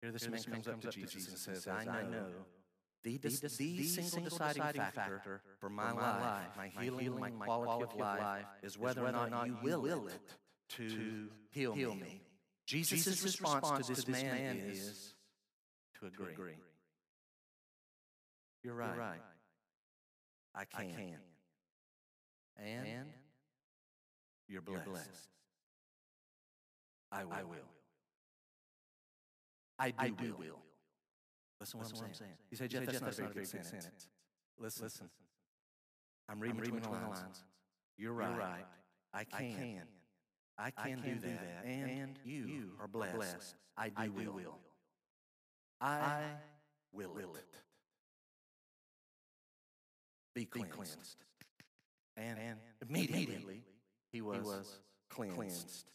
[0.02, 2.28] Here this, Here man, comes, up to Jesus and says, I know
[3.04, 7.96] the, the, the, the single deciding factor for my life, my healing, my quality of
[8.00, 10.14] life, is whether or not you will it
[10.70, 12.22] to heal me.
[12.66, 15.16] Jesus' response to this man is
[16.00, 16.56] to agree.
[18.64, 18.90] You're right.
[18.90, 19.20] You're right.
[20.56, 20.90] I can.
[20.90, 21.18] I can.
[22.58, 23.06] And, and
[24.48, 24.86] you're, blessed.
[24.86, 25.28] you're blessed.
[27.12, 27.34] I will.
[27.34, 27.58] I will.
[29.80, 30.38] I do, I do will.
[30.38, 30.60] will.
[31.60, 32.10] Listen, what, Listen what saying.
[32.10, 32.32] I'm saying.
[32.52, 33.70] You say, Jeff, that's, that's, not a very good sentence.
[33.70, 34.08] sentence.
[34.60, 34.84] Listen.
[34.84, 35.10] Listen.
[36.30, 37.20] I'm reading, I'm reading between the lines.
[37.20, 37.44] lines.
[37.98, 38.30] You're right.
[38.30, 38.66] You're right.
[39.14, 39.40] I can.
[39.40, 39.84] I can.
[40.58, 41.64] I can, do, that.
[41.64, 41.66] that.
[41.66, 43.16] And, and you, you are blessed.
[43.16, 43.56] blessed.
[43.78, 44.34] I do, I will.
[44.34, 44.58] will.
[45.82, 46.22] I,
[46.94, 47.46] will, will it
[50.34, 50.72] be cleansed.
[50.72, 51.18] Be cleansed.
[52.18, 53.62] And, and immediately, immediately
[54.12, 55.36] he, was he was, cleansed.
[55.36, 55.86] cleansed.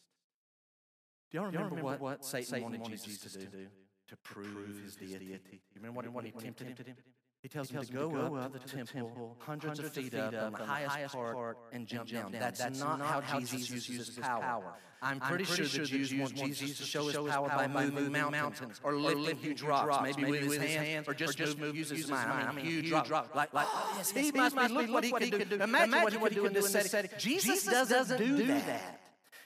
[1.31, 3.67] Do y'all remember, remember what, what Satan, Satan wanted, wanted Jesus, to do?
[4.09, 5.27] To prove his deity.
[5.27, 5.39] You
[5.77, 6.87] remember what, what he tempted him?
[6.87, 6.97] him?
[7.49, 10.35] He tells, he tells him to go, up, to the, temple, hundreds, of feet up,
[10.35, 12.31] on the highest part, and jump, down.
[12.31, 12.41] down.
[12.43, 14.75] That's, That's not how Jesus uses his power.
[15.01, 18.13] I'm pretty, I'm pretty sure, the Jews want Jesus to show his power by moving
[18.13, 22.31] mountains or lifting huge rocks, maybe with his hands, or just move, use his mind.
[22.31, 23.35] I mean, huge rocks.
[23.35, 25.57] Like, like, oh, yes, he must be, look what he could do.
[25.57, 27.11] Imagine what he could do in this setting.
[27.19, 29.01] Jesus doesn't do that.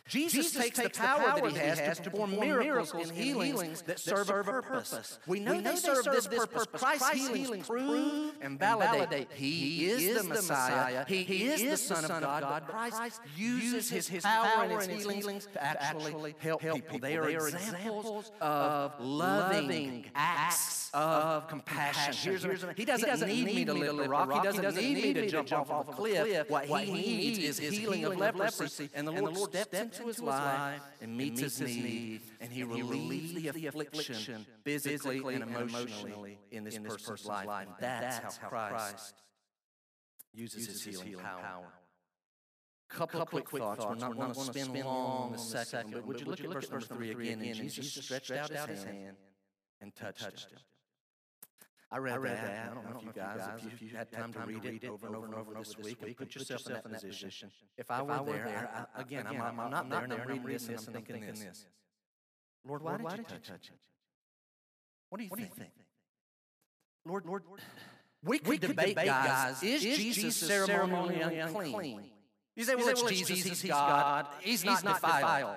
[0.08, 3.82] Jesus, Jesus takes, takes the, power that he has, has to perform miracles and healings
[3.82, 5.18] that serve a purpose.
[5.26, 6.66] We know, we know they, serve this purpose.
[6.72, 11.04] Christ's healings prove and validate he is the Messiah.
[11.06, 12.64] He is the Son of God.
[12.66, 16.98] Christ uses his, his power and his healings to actually help people.
[16.98, 22.14] They are examples of loving acts of compassion.
[22.14, 24.33] Here's, here's, he doesn't, he doesn't need, me to lift a rock.
[24.33, 26.50] He doesn't, need me to jump off of a cliff.
[26.50, 28.90] What he needs is healing of leprosy.
[28.94, 32.22] And the Lord steps into his life and meets his need.
[32.40, 37.48] And he relieves the affliction physically and emotionally in this person's life.
[37.48, 39.14] And that's how Christ
[40.32, 41.66] uses his healing power.
[42.90, 43.84] A couple, of quick, thoughts.
[43.86, 46.70] We're not going to spend long on the second, but would you look at verse
[46.70, 47.40] number three again?
[47.40, 49.16] And Jesus stretched out his hand
[49.80, 50.58] and touched him.
[51.92, 52.46] I read, I read that.
[52.46, 52.70] that.
[52.70, 54.88] I don't know if you guys, if you, if you had time to read it
[54.88, 57.50] over and over and over this week, and put yourself in that position.
[57.76, 60.68] If I were there, I, again, I'm, I'm, I'm not there, and I'm reading this,
[60.68, 61.66] and I'm thinking this.
[62.66, 63.76] Lord, why, did you touch him?
[65.10, 65.70] What do you think?
[67.04, 67.42] Lord, Lord,
[68.24, 72.04] we could, we could debate, debate, guys, is, is Jesus ceremonially unclean?
[72.56, 75.56] You say, well, it's Jesus, he's God, he's not defiled.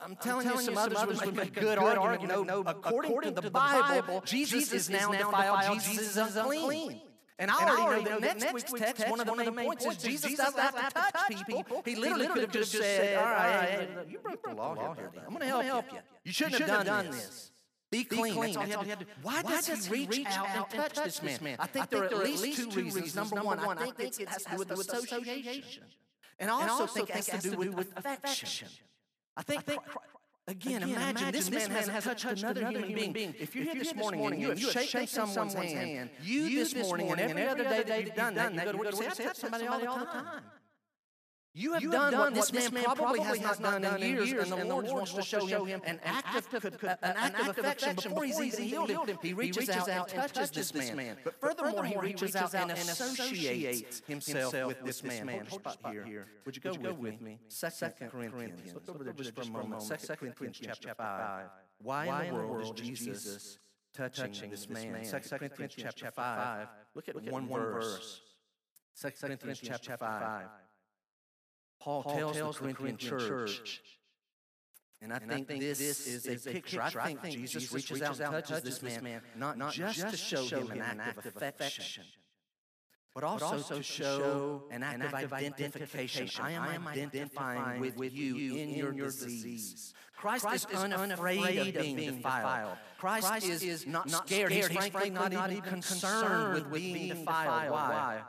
[0.00, 2.32] I'm telling, I'm telling you, some, others, others would make a good, argument.
[2.32, 2.46] argument.
[2.46, 5.80] No, according, according to the Bible, Jesus, Jesus is now defiled.
[5.80, 7.00] Jesus is unclean.
[7.40, 10.36] And I already know that next week's text, one of the main points is Jesus
[10.36, 11.82] doesn't have to touch people.
[11.84, 15.10] He literally could have just said, all right, you broke the law here.
[15.26, 15.98] I'm going to help you.
[16.24, 17.52] You shouldn't have done this.
[17.90, 18.38] Be clean.
[18.38, 19.10] That's all he had to do.
[19.22, 21.56] Why, does, does he reach, out, and touch, this man?
[21.58, 23.14] I think, I there, are at least two reasons.
[23.14, 25.84] Number, one, I think it has to do with association.
[26.38, 28.68] And I also think it has to do with affection.
[29.38, 29.64] I think
[30.48, 33.34] Again, Again imagine, imagine, this, man, man has touched, touched another, another human, human being.
[33.38, 37.10] If you're here this morning, morning and you have shaken someone's hand, you this morning
[37.10, 39.32] and every other day that you've done that, you go to work and say, I
[39.34, 40.42] somebody all the time.
[41.58, 44.48] You have, you done, done what this man, man probably has not done in years,
[44.48, 48.22] and the Lord wants to show him an act of, an act of affection before
[48.22, 49.18] he's even healed him.
[49.20, 51.16] He reaches out and touches this man.
[51.24, 55.48] But furthermore, he reaches out and associates himself with this man.
[55.50, 56.28] Hold here.
[56.46, 57.40] Would you go with me?
[57.48, 58.74] Second Corinthians.
[58.74, 59.82] Look over there just for a moment.
[59.82, 61.46] Second Corinthians chapter 5.
[61.82, 63.58] Why in the world is Jesus
[63.92, 65.04] touching this man?
[65.04, 66.68] Second Corinthians chapter 5.
[66.94, 68.20] Look at one verse.
[68.94, 70.46] Second Corinthians chapter 5.
[71.80, 73.82] Paul, Paul tells, tells, the Corinthian, Corinthian church, church
[75.00, 76.80] and I, and think, I think this, this is, is a picture.
[76.80, 77.00] picture.
[77.00, 80.00] I, think I think Jesus reaches out and touches this man, man not, not just,
[80.00, 82.04] just to show him an act of affection,
[83.14, 86.28] but also, but also to show an act, an act of identification.
[86.40, 89.94] I am identifying with, with you in your, your disease.
[90.16, 92.76] Christ, Christ is unafraid of being defiled.
[92.98, 94.50] Christ, Christ is not scared.
[94.50, 97.70] He's frankly not even concerned with being defiled.
[97.70, 98.22] Why?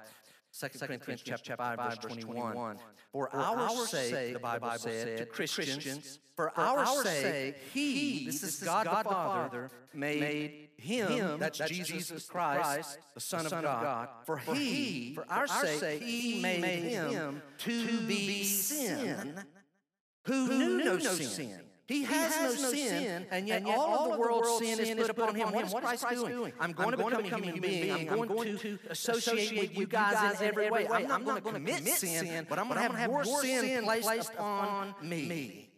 [0.59, 2.77] 2 Corinthians chapter 5, verse 21.
[3.11, 8.85] For, our sake, the Bible said to Christians, for our sake, He, this is God
[8.85, 14.09] the Father, made Him, that's Jesus Christ, the Son of God.
[14.25, 19.35] For He, for our sake, He made Him to be sin,
[20.25, 23.67] who knew no sin he has, he has no, no sin, sin, and yet, and
[23.67, 25.51] yet all, of the world's, world's sin is put upon him.
[25.51, 26.31] What is Christ, Christ doing?
[26.35, 26.53] doing?
[26.59, 27.95] I'm going I'm to become, become a human being.
[27.95, 28.09] being.
[28.11, 30.85] I'm going to associate with you guys in every way.
[30.87, 34.93] I'm not going to commit sin, but I'm going to have more sin placed upon
[35.01, 35.71] me.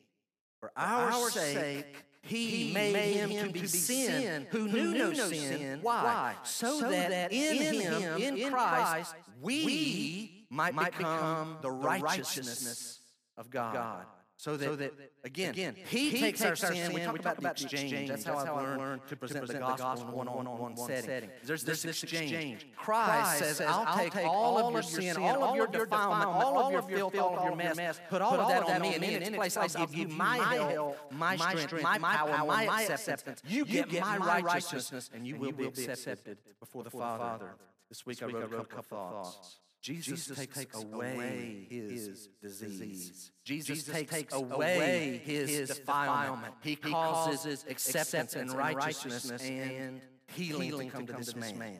[0.59, 5.79] For our sake, he made him to be sin who knew no sin.
[5.81, 6.35] Why?
[6.43, 12.99] So that in him, in Christ, we might become the righteousness
[13.37, 14.05] of God.
[14.41, 14.91] So that, so that
[15.23, 16.73] again, again, he, he takes, takes our sin.
[16.73, 16.93] sin.
[16.95, 17.91] We talk, we talk about, the exchange.
[17.91, 18.09] exchange.
[18.09, 21.03] That's, That's how, I've learned to present, to present the gospel in one-on-one setting.
[21.03, 21.29] setting.
[21.43, 22.31] There's, There's this exchange.
[22.31, 22.65] exchange.
[22.75, 26.81] Christ says, I'll take all of your sin, all of your defilement, all of your
[26.81, 29.55] filth, all of your mess, put all of that on me, and in its place
[29.55, 33.43] I'll give you my help, my strength, my power, my acceptance.
[33.47, 37.51] You get my righteousness, and you will be accepted before the Father.
[37.89, 39.59] This week I wrote a couple of thoughts.
[39.81, 43.31] Jesus, Jesus takes, takes, away his disease.
[43.43, 46.53] Jesus, Jesus takes, takes, away his, his defilement.
[46.61, 51.57] He causes acceptance and righteousness and healing, healing to come to this man.
[51.57, 51.79] man.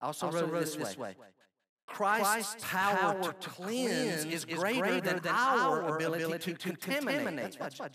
[0.00, 1.14] I also, also wrote it this way.
[1.86, 7.56] Christ's, Christ's power to cleanse is greater than our ability to contaminate.
[7.58, 7.88] That's why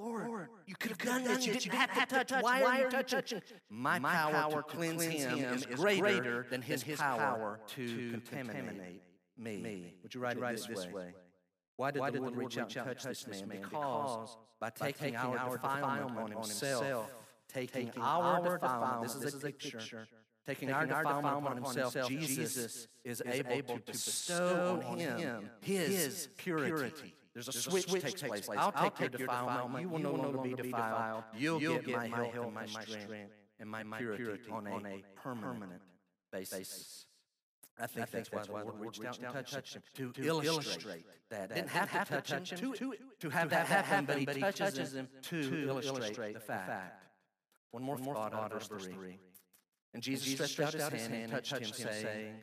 [0.00, 1.46] Lord, Lord, you could have done this.
[1.46, 2.42] You didn't have to touch.
[2.42, 3.42] Why are you touching?
[3.68, 9.02] My power to cleanse him is greater than his power to contaminate
[9.36, 9.94] me.
[10.02, 11.14] Would you write it this way?
[11.76, 13.60] Why did the Lord reach out and touch this man?
[13.60, 17.10] Because by taking our defilement on himself,
[17.52, 20.06] taking our defilement, this is a picture,
[20.46, 27.14] taking our defilement on himself, Jesus is able to bestow on him his purity.
[27.34, 28.46] There's a, There's switch, a switch takes, place.
[28.46, 28.58] place.
[28.58, 29.82] I'll, I'll take, your defilement.
[29.82, 31.24] You will no longer be defiled.
[31.36, 33.12] You'll, You'll get, get my help and my strength
[33.60, 35.82] and my purity on a permanent
[36.32, 37.06] basis.
[37.78, 40.12] I think, I think that's, that's why the Lord reached out and touched him to,
[40.12, 41.48] to illustrate that.
[41.54, 44.94] Didn't have, have to touch him to, to, to have that happen, but he touches
[44.94, 47.04] him to illustrate the fact.
[47.70, 49.18] One more thought of verse 3.
[49.94, 52.34] And Jesus stretched out his hand and touched him, saying,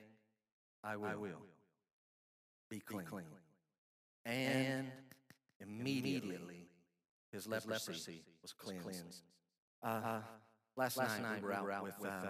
[0.83, 1.41] I will
[2.69, 3.05] be clean
[4.27, 4.91] and
[5.59, 6.69] immediately
[7.31, 9.23] his leprosy was cleansed.
[9.83, 10.19] Uh,
[10.75, 12.21] Last, Last night, we were out with, uh,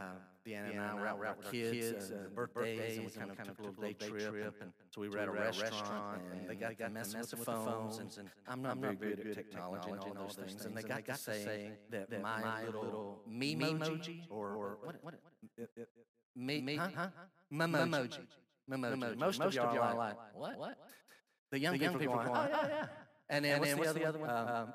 [0.47, 3.59] Deanna and I were out with our kids, uh, birthdays, and we kind of took
[3.59, 4.55] a little day trip.
[4.61, 7.97] And so we were at a restaurant, and they got to messing with the phones.
[7.97, 10.63] And I'm not very good at technology and all those things.
[10.63, 15.15] And they got to saying that my little memoji, or what?
[16.33, 17.09] Me, huh?
[17.51, 18.19] Memoji.
[18.71, 19.17] Memoji.
[19.17, 20.77] Most of y'all are like, what?
[21.51, 22.85] The young people going, oh, yeah, yeah.
[23.29, 24.29] And then what's the other one?
[24.29, 24.73] Um, um,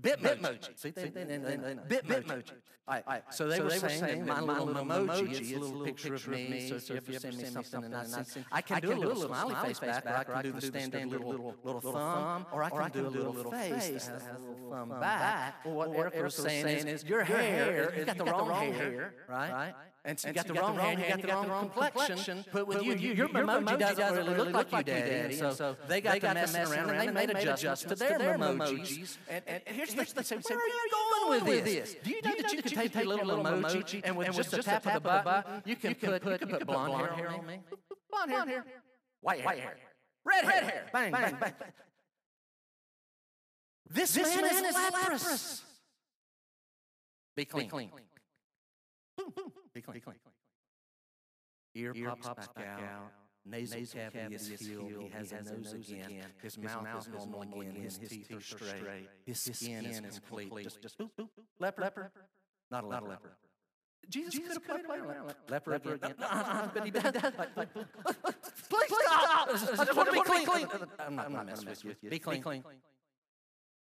[0.00, 0.78] Bitmoji.
[0.78, 2.52] See, they, they, they, they, Bitmoji.
[2.86, 5.58] All right, so they, so were, they saying, saying that my little emoji is a
[5.58, 6.68] little picture of me.
[6.68, 9.16] So, so if you send me something and I send, I can do a little
[9.16, 12.90] smiley face back, or I can do the standard little little thumb, or I can
[12.90, 15.66] do a little little face that has a little thumb back.
[15.66, 19.74] Well, what Erica was saying is, your hair, you got the wrong hair, right?
[20.08, 22.94] And so you got the wrong hair, you got the wrong complexion, but with you,
[22.94, 23.12] you.
[23.12, 25.36] your emoji doesn't really look like you, Daddy.
[25.36, 29.18] So they got to messing around, and they made adjustments to their emojis.
[29.28, 30.90] And here's the thing, where are you
[31.28, 31.96] going with this?
[32.02, 34.86] Do you know that you can take a little emoji, and with just a tap
[34.86, 37.60] of the button, you can put blonde hair on me?
[38.10, 38.64] Blonde hair.
[39.20, 39.76] White hair.
[40.24, 40.86] Red hair.
[40.90, 41.52] Bang, bang, bang.
[43.90, 45.62] This man is leprous.
[47.36, 47.66] Be clean.
[47.66, 47.90] Be clean.
[49.18, 49.24] Be
[49.82, 50.00] clean.
[51.74, 52.82] Ear, Ear pops, pops back, back out.
[52.82, 53.12] out.
[53.44, 54.90] Nasal, Nasal cavity is healed.
[55.00, 56.06] He has, he has a nose, nose again.
[56.06, 56.24] again.
[56.42, 57.74] His, His mouth, mouth is normal again.
[57.82, 59.08] His, His teeth are straight.
[59.24, 60.48] His skin, is complete.
[60.48, 60.64] complete.
[60.64, 61.28] Just, just boop, boop.
[61.58, 61.82] Leper.
[61.82, 62.12] leper.
[62.70, 63.00] Not a leper.
[63.00, 63.30] Not a leper.
[64.08, 65.34] Jesus, Jesus could have played around.
[65.50, 66.14] Leper, leper again.
[66.18, 67.02] But he did.
[67.04, 69.48] Please stop.
[69.48, 70.66] I just want to be clean.
[70.98, 72.10] I'm not, I'm not messing with you.
[72.10, 72.38] Be clean.
[72.38, 72.64] Be clean.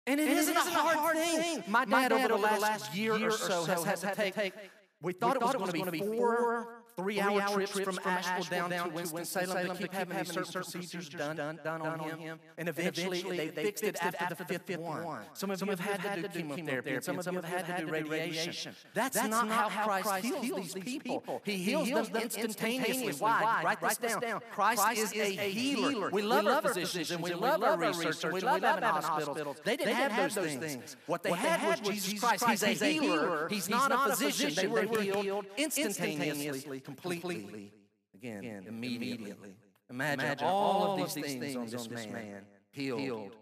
[0.07, 1.63] And it, and isn't, it isn't a hard thing.
[1.69, 4.55] My dad, over the last year or so has had to take
[5.03, 8.45] we thought, we it was, was going to be four three-hour trips, trips from Asheville
[8.45, 12.39] down, down to Winston-Salem to keep having certain procedures done, done, done on him.
[12.59, 15.25] And eventually, they, they fixed it after the fifth one.
[15.35, 17.85] Some of you have had to do chemotherapy, and some of them have had to
[17.85, 18.75] do radiation.
[18.95, 21.43] That's not how Christ heals these people.
[21.45, 23.13] He heals them instantaneously.
[23.15, 23.63] Why?
[23.65, 24.41] Write this down.
[24.51, 26.11] Christ is a healer.
[26.11, 29.57] We love our physicians, and we love our researchers, and we love having hospitals.
[29.65, 30.97] They didn't have those things.
[31.07, 32.65] What they had was Jesus Christ.
[32.65, 33.49] He's a healer.
[33.49, 34.55] He's not a physician.
[34.55, 37.73] They were healed instantaneously completely,
[38.15, 39.55] again, again immediately.
[39.91, 43.37] Imagine, Imagine all, of these things, things on this man, man healed, healed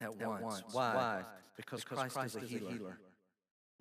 [0.00, 0.42] at, once.
[0.42, 0.62] once.
[0.72, 0.94] Why?
[0.94, 1.22] Why?
[1.56, 2.72] Because, because Christ, Christ is a healer.
[2.72, 2.98] healer.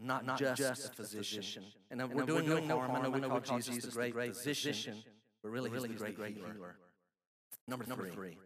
[0.01, 1.41] Not, not just, just a physician.
[1.41, 1.63] physician.
[1.91, 2.91] And, and we're, doing, doing no harm.
[2.91, 4.95] I know we call Jesus the great physician,
[5.43, 6.77] but really, really he's the great healer.
[7.67, 8.37] Number three.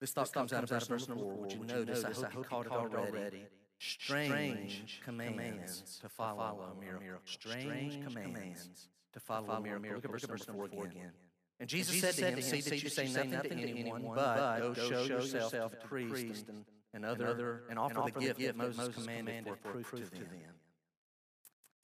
[0.00, 1.34] This thought comes out of verse number four.
[1.34, 2.04] Would you notice?
[2.04, 3.44] I hope you caught it already.
[3.78, 7.20] Strange commands to follow a miracle.
[7.24, 9.94] Strange commands to follow, follow a miracle.
[9.94, 11.12] Look at verse, number four again.
[11.60, 14.74] And Jesus, Jesus said to him, See that you say nothing to anyone, but go
[14.74, 19.46] show yourself to the priest and, and other, and offer the gift that Moses commanded
[19.46, 20.54] for proof to them.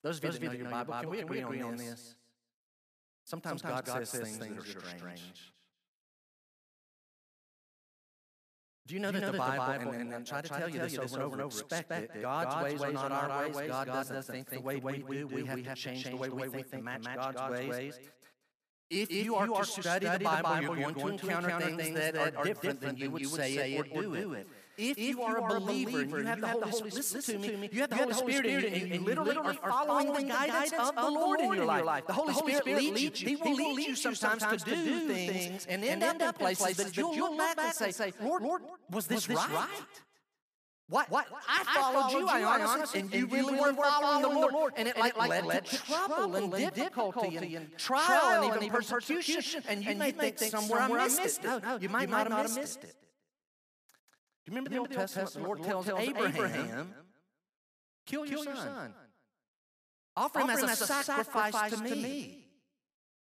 [0.02, 2.16] Those of you that know your Bible, can we agree on this?
[3.24, 5.52] Sometimes God says things that are strange.
[8.88, 10.48] Do you know, Do you that, know the Bible, Bible and, and, and try to
[10.48, 12.22] tell you this over and over, respect it.
[12.22, 13.68] God's, God's ways are not our ways.
[13.68, 15.26] God doesn't think the way we do.
[15.26, 17.98] We have to change the way we think to match God's ways.
[18.88, 22.80] If you are to study the Bible, you're going to encounter things that are different
[22.80, 24.46] than you would say it or do it.
[24.78, 27.68] If, if you are a believer, and you have the Holy Spirit, listen to me,
[27.72, 30.94] you have the Holy Spirit, and you, and you literally are following the guidance of
[30.94, 32.06] the Lord in your life.
[32.06, 33.28] The Holy Spirit leads you.
[33.28, 37.36] He will lead you sometimes to do things and end up in places that you'll
[37.36, 38.44] look back and say, Lord,
[38.88, 39.68] was this right?
[40.90, 41.10] What?
[41.10, 41.26] what?
[41.46, 44.74] I followed you, I honestly, and you really weren't following the Lord.
[44.76, 49.62] And it like led to trouble and difficulty and trial and even persecution.
[49.68, 51.62] And you may think somewhere I missed it.
[51.62, 52.94] No, you might not have missed it
[54.48, 55.32] you remember, remember the Old Testament?
[55.32, 56.94] The Lord, tells, tells Abraham, Abraham
[58.06, 58.54] kill, your, kill son.
[58.54, 58.94] your son.
[60.16, 62.44] Offer, him, as, a sacrifice, to, me.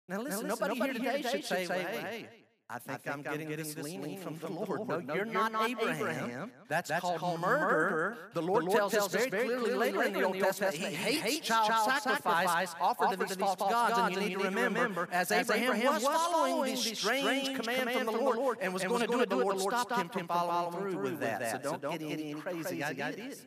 [0.07, 2.29] Now listen, now listen nobody, nobody here today should say, well, hey,
[2.67, 4.69] I think, I think I'm, getting, getting this leaning from the Lord.
[4.69, 4.87] Lord.
[4.87, 5.95] No, no, you're, you're not, not Abraham.
[6.01, 6.51] Abraham.
[6.67, 8.17] That's, That's called, called murder.
[8.33, 10.95] The Lord, the Lord tells, tells us very clearly later in the Old Testament, He
[10.95, 13.97] hates child sacrifice offered to these false gods.
[13.97, 18.57] And you need to remember, as Abraham was following this strange command from the Lord
[18.59, 21.63] and was going to do it, the Lord stopped him from following through with that.
[21.63, 23.45] So don't get any crazy ideas.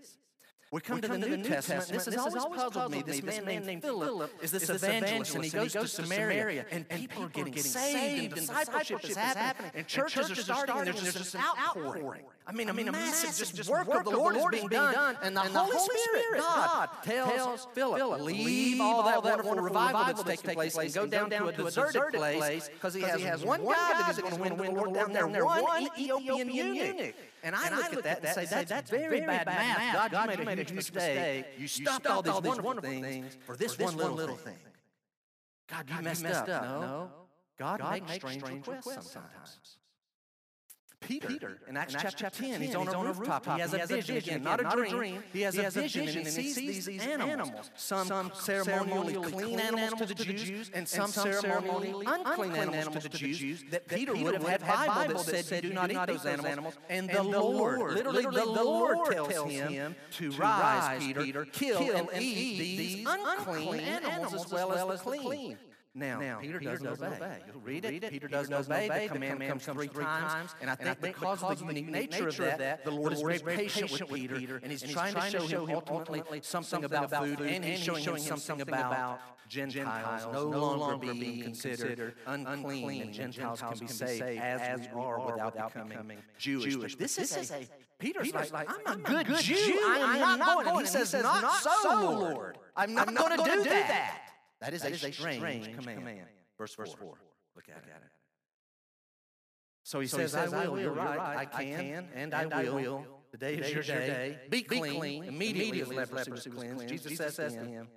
[0.71, 1.89] We come, we to, the New, New Testament, Testament.
[1.89, 3.03] This, this has always puzzled me.
[3.03, 6.85] This, man, man named Philip is this, is evangelist, and he goes, to Samaria, and,
[6.91, 11.15] and people are getting saved, and discipleship is happening, and churches are starting, and there's
[11.15, 12.25] just an outpouring.
[12.49, 14.61] I mean, a, I mean, massive, just, just work, work of the Lord, Lord is
[14.61, 17.99] being done, done and, the, and the Holy, Holy Spirit, Spirit, God, tells, tells Philip,
[17.99, 22.15] Philip, leave all that wonderful revival that's taking place and go down to a deserted
[22.15, 25.45] place because he has one guy that is going to win the Lord down there,
[25.45, 27.15] one Ethiopian eunuch.
[27.43, 30.11] And I look at that and say, that's very bad math.
[30.11, 31.45] God, you made a huge mistake.
[31.59, 34.57] You stopped all these wonderful things for this one little thing.
[35.69, 36.63] God, you messed up.
[36.63, 37.11] No.
[37.59, 39.78] God makes strange requests sometimes.
[41.01, 43.45] Peter, Peter in Acts, Acts chapter 10, 10 he's, on, he's a on a rooftop.
[43.45, 45.23] He has, he has a vision, again, not, a dream.
[45.33, 47.71] He has, he has a vision, and he sees these, these animals.
[47.77, 53.17] Some, some ceremonially clean animals to the Jews, and some ceremonially unclean animals to the
[53.17, 56.75] Jews that Peter would have had Bible that said, do not eat those animals.
[56.91, 63.07] And the Lord, literally the Lord tells him to rise, Peter, kill and eat these
[63.09, 65.57] unclean animals as well as the clean.
[65.99, 67.17] Now, now Peter, Peter, does, does obey.
[67.17, 67.39] obey.
[67.47, 67.91] You'll read it.
[67.91, 68.89] Peter, Peter does, does obey.
[68.89, 70.55] The command, the command comes, three times.
[70.61, 72.91] And I think, and I think because, because of the unique nature of that, the
[72.91, 74.61] Lord is very patient with Peter.
[74.63, 77.41] And he's trying to show him ultimately something about food.
[77.41, 83.03] And he's showing him something about Gentiles no longer being considered unclean.
[83.03, 86.97] And Gentiles can be saved as we are without becoming Jewish.
[86.97, 87.67] This is a
[87.99, 89.57] Peter's, Peter's like, like, I'm a good, good Jew.
[89.57, 89.81] Jew.
[89.85, 90.85] I am not going.
[90.85, 92.57] He says, not so, Lord.
[92.77, 93.89] I'm not going to do that.
[93.89, 94.28] That
[94.75, 95.99] is, that a, is strange, strange command.
[95.99, 96.27] command.
[96.57, 96.99] Verse, Verse 4.
[96.99, 97.19] 4.
[97.57, 97.91] Look at, Look it.
[97.91, 98.11] at it.
[99.85, 102.35] So he, so says, he says, I will, you're right, I can, I can and,
[102.35, 102.75] and I, will.
[102.75, 103.07] will.
[103.31, 104.07] Today, Today is your day.
[104.07, 104.39] day.
[104.51, 104.99] Be, Be clean.
[104.99, 105.25] clean.
[105.25, 106.77] Immediately, Immediately leprosy was cleansed.
[106.77, 106.89] cleansed.
[106.89, 107.89] Jesus, Jesus says to him,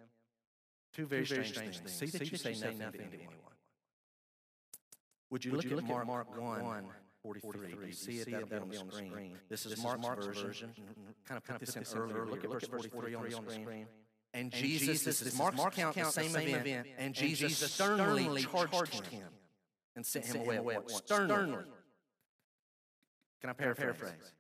[0.94, 1.92] two very, two very strange, things.
[1.92, 3.38] See that you say nothing to anyone.
[5.32, 6.86] Would you look at Mark 1,
[7.24, 7.88] 43.
[7.88, 9.38] You see it, that'll be on the screen.
[9.50, 10.72] This is Mark's version.
[11.28, 12.26] Kind of put this in earlier.
[12.26, 13.88] Look at verse 43 on the screen.
[14.34, 17.50] And, and Jesus, Jesus, this is Mark's Mark's account, the same, event, event, and Jesus,
[17.50, 19.28] Jesus sternly charged him
[19.96, 20.94] and sent him away at once.
[21.06, 21.66] Sternly.
[23.42, 23.98] Can I paraphrase?
[23.98, 24.32] paraphrase?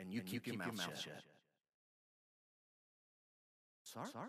[0.00, 0.98] And you, and keep, you keep, your mouth, shut.
[0.98, 1.22] shut.
[3.84, 4.08] Sorry?
[4.10, 4.28] Sorry?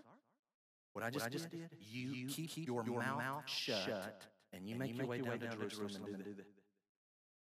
[0.94, 1.40] What I just, what did?
[1.40, 1.70] I just did?
[1.80, 5.08] You, you keep, keep your, your mouth, mouth shut, and you, and make, you make
[5.08, 6.46] your way, down, down to Jerusalem and do that.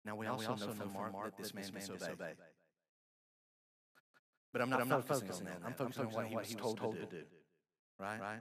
[0.05, 2.37] Now we, now also, we also know from Mark, Mark that this man disobeyed.
[4.53, 5.67] But I'm not, but I'm not focusing, focusing on that.
[5.67, 7.23] I'm focusing, on what he was told, told to do.
[7.99, 8.21] Right?
[8.21, 8.41] right?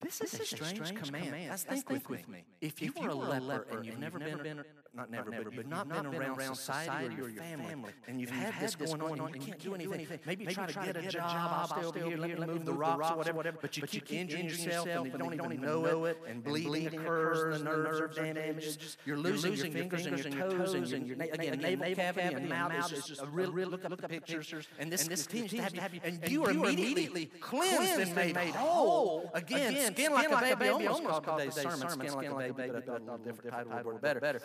[0.00, 1.24] This, this is, a strange, strange command.
[1.26, 1.50] command.
[1.50, 2.44] Let's think, think with, me.
[2.60, 4.62] If you, if you were a leper and you've never been, been
[4.98, 8.52] not never, never but, you've not, been, around society or your family, and you've had
[8.60, 10.18] this going on, and you can't do anything.
[10.26, 13.16] Maybe try to get a job, stay over here, let me move the rocks or
[13.32, 17.58] whatever, but you keep injuring yourself, and you don't even know it, and bleeding occurs,
[17.58, 21.94] the nerves are damaged, you're losing your fingers and your toes, and your, again, nasal
[21.94, 25.62] cavity and mouth is just a real, look up the pictures, and this seems to
[25.62, 29.30] have you, and you are immediately cleansed and made whole.
[29.34, 33.04] Again, skin like a baby, almost called today's sermon, skin like a baby, but a
[33.04, 34.40] little different title would better.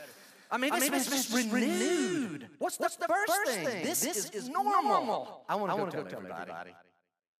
[0.54, 1.52] I mean, this I mean, it's just renewed.
[1.52, 2.48] renewed.
[2.60, 3.66] What's, What's the, first, first thing?
[3.66, 3.84] thing?
[3.86, 5.44] This, this, is, normal.
[5.50, 6.52] I want to go, tell, tell everybody.
[6.52, 6.72] everybody.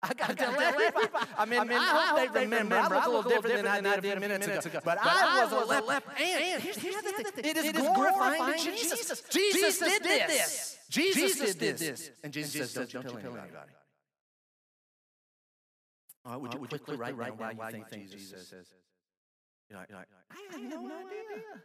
[0.02, 1.08] I got to tell everybody.
[1.38, 2.76] I mean, I, mean, I hope they remember.
[2.76, 4.80] I was a little different than I did a few minutes ago.
[4.84, 5.88] But I was a left.
[5.88, 7.46] left and here's the other thing.
[7.46, 9.24] It is glorifying to Jesus.
[9.30, 10.78] Jesus did this.
[10.90, 12.10] Jesus did this.
[12.24, 13.72] And Jesus says, don't you tell anybody.
[16.26, 18.66] All right, would you quickly write down why you think Jesus says?
[19.70, 21.62] You're like, I have no idea.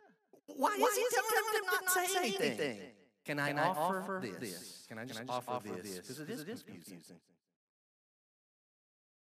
[0.57, 2.46] Why, Why is he telling them not to not say anything?
[2.46, 2.80] anything?
[3.24, 4.38] Can I, Can I offer, offer this?
[4.38, 4.86] this?
[4.88, 5.99] Can I just, Can I just offer, this?
[5.99, 6.64] Because it is confusing.
[6.66, 7.16] confusing.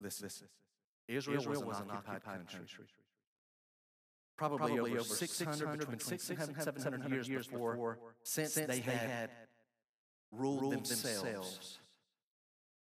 [0.00, 0.48] Listen, listen.
[1.08, 2.58] Israel, Israel was, an occupied, occupied country.
[2.58, 2.84] country.
[4.36, 8.80] Probably, Probably over 600, between 600 and 700 years, years before, before since, since they
[8.80, 9.30] had
[10.30, 11.22] ruled, ruled themselves.
[11.22, 11.78] themselves.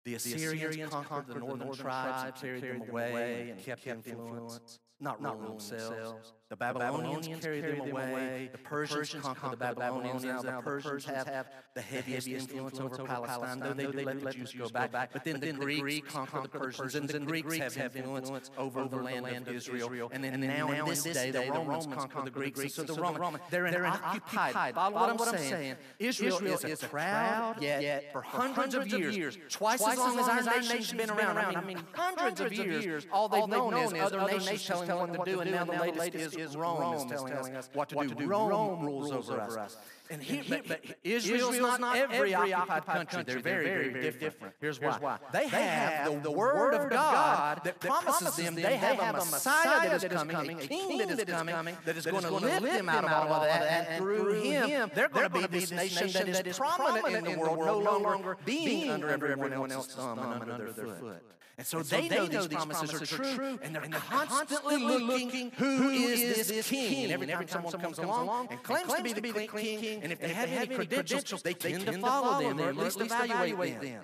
[0.05, 3.49] The Assyrians, the Assyrians conquered, conquered the northern, northern tribes and carried, carried them away
[3.49, 6.33] and kept influence, not ruling themselves.
[6.49, 8.49] The Babylonians, carried, them, away.
[8.53, 10.23] The Persians, conquered the Babylonians.
[10.23, 14.53] Now the Persians have the heaviest influence over Palestine, though they did let the Jews
[14.53, 15.11] go back.
[15.11, 19.25] But then the Greeks conquered the Persians, and the Greeks have influence over the land
[19.25, 20.09] of Israel.
[20.13, 22.73] And then now in this day, the Romans conquer the Greeks.
[22.73, 24.73] So the Romans, they're an occupied.
[24.73, 25.75] Follow what I'm saying?
[25.99, 30.93] Israel is a proud, yet for hundreds of years, twice as long as our nation's
[30.93, 31.57] been around.
[31.57, 35.31] I mean, hundreds of years, all they've known is other nations telling them what to
[35.33, 37.95] do, and now the latest is is Rome, Rome is telling, telling us what to
[37.95, 38.13] what do.
[38.13, 38.27] To do.
[38.27, 39.57] Rome, Rome rules, rules over us.
[39.57, 39.77] us.
[40.09, 43.23] And, here, and but Israel's, Israel's not every occupied country.
[43.23, 44.53] They're very, very, very different.
[44.61, 44.91] Here's why.
[44.91, 45.17] Here's why.
[45.33, 50.03] They, they have the Word of God that promises them they have a Messiah that
[50.03, 53.11] is coming, a King that is coming, that is going to lift them out of
[53.11, 53.87] all of that.
[53.89, 57.83] And through Him, they're going to be this nation that is prominent in the world,
[57.83, 61.23] no longer being under everyone else's thumb and under their foot.
[61.59, 66.26] And so, they, they, know these promises, are, true, and they're constantly, looking, who is
[66.33, 67.11] this king?
[67.11, 70.19] And every, time, someone comes along and claims, to be the king, king, and if
[70.19, 74.03] they have any credentials, they tend to follow them, or at least evaluate them.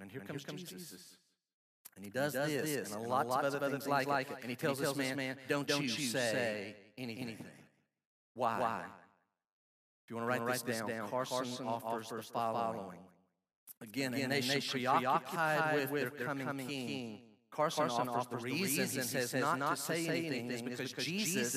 [0.00, 1.16] And here comes Jesus.
[1.96, 4.08] And he does, he does this, this and, and lots, lots of other things like,
[4.08, 4.38] like it.
[4.42, 7.22] And he tells, tells this man, don't, don't you say anything.
[7.22, 7.46] anything.
[8.34, 8.58] Why?
[8.58, 8.82] Why?
[10.04, 12.98] If you want to write, write this, down, down Carson, Carson offers the following.
[13.80, 17.20] Again, Again a nation, nation preoccupied with, with their coming, coming king.
[17.54, 21.54] Carson, Carson offers the reason he says not, not to say anything is because Jesus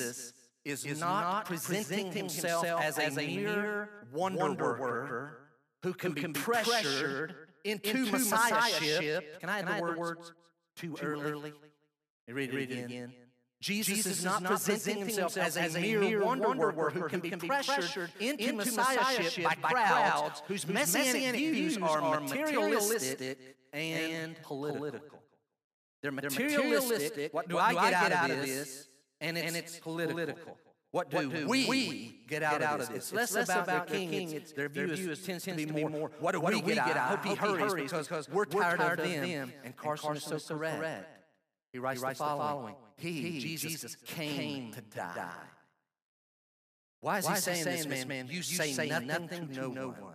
[0.64, 5.40] is, is not presenting himself as a mere wonder worker
[5.82, 7.34] who can be pressured
[7.64, 9.40] into messiahship.
[9.40, 10.32] Can I have the words
[10.76, 11.52] too early?
[12.28, 13.12] Read it again.
[13.60, 17.30] Jesus, Jesus is not, presenting himself as, as a mere wonder worker who can be
[17.30, 25.17] pressured into messiahship by crowds whose messianic views are materialistic and political.
[26.02, 27.34] They're materialistic.
[27.34, 28.88] What do I get out of this?
[29.20, 30.56] And it's political.
[30.90, 32.96] What do, what do we, we get out, get out of this?
[32.96, 34.32] It's less, it's less about, about their king.
[34.32, 36.62] It's, their view, their view is, tends, tends to be more, what do, what we,
[36.62, 36.96] get out?
[36.96, 39.52] I hope he hurries because, because we're tired, tired of them.
[39.64, 40.78] And Carson, and Carson is so correct.
[40.78, 41.20] correct.
[41.74, 42.74] He writes, he writes the, following.
[42.96, 45.30] He, he Jesus, Jesus, came to die.
[47.00, 48.26] Why is Why he saying, saying this, man?
[48.28, 50.14] You, you say, say nothing, nothing to no one.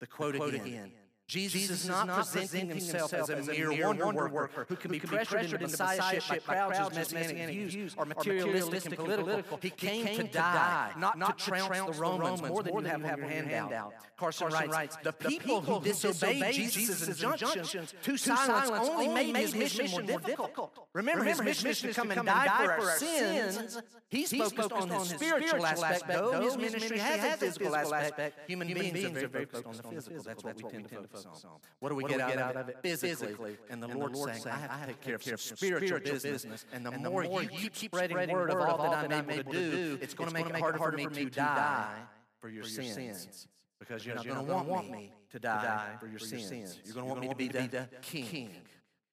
[0.00, 0.66] The quote, the quote again.
[0.66, 0.92] again.
[1.26, 4.90] Jesus, Jesus is not, not presenting himself as a mere wonder, wonder worker who can
[4.90, 9.58] be pressured into messiahship by crowds messianic views are materialistic and political.
[9.62, 13.28] He came to die, not to trounce the Romans more than you have on your
[13.28, 13.94] handout.
[14.18, 20.02] Carson writes, the people who disobeyed Jesus' injunctions to silence only made his mission more
[20.02, 20.78] difficult.
[20.92, 23.78] Remember, his mission is to come and die for our sins.
[24.10, 28.38] He's focused on the spiritual aspect, though his ministry has a physical aspect.
[28.46, 30.22] Human beings are very focused on the physical.
[30.22, 31.50] That's what we tend to focus on.
[31.80, 32.78] What do we get out of it?
[32.82, 33.56] Physically.
[33.70, 36.66] And the Lord's saying, I have to take care of some spiritual business.
[36.72, 39.98] And the more you keep spreading the word of all that I'm able to do,
[40.00, 41.96] it's going to make it harder for me to die
[42.40, 43.48] for your sins.
[43.78, 46.80] Because you're not going to want me to die for your sins.
[46.84, 48.50] You're going to want me to be the king.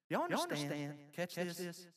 [0.10, 0.94] Y'all understand?
[1.16, 1.88] Catch this?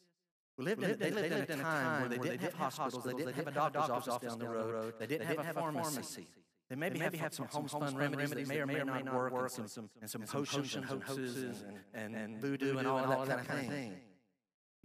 [0.56, 3.34] We lived, in, they lived in a time where they didn't have hospitals, they didn't
[3.34, 6.28] have a doctor's office down the road, they didn't have a pharmacy.
[6.70, 9.32] They maybe, they maybe have, some homespun remedies, remedies that may or may, may not
[9.32, 12.86] work, and some, and some, and some potions and hoaxes and, and, and voodoo and
[12.86, 13.96] all, and all that, kind of thing.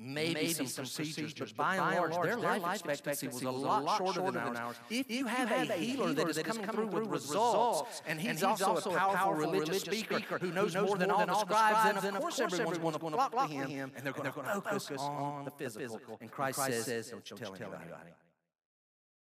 [0.02, 3.98] Maybe, maybe some, some procedures, but by and large, their life expectancy was a lot
[3.98, 4.78] shorter than ours.
[4.90, 8.96] If you have a healer that is coming through with results, and he's also a
[8.96, 13.14] powerful religious speaker who knows more than all the scribes, then of course everyone's going
[13.14, 16.18] to flock to him, and they're going to focus on the physical.
[16.22, 18.12] And Christ says, don't you tell anybody.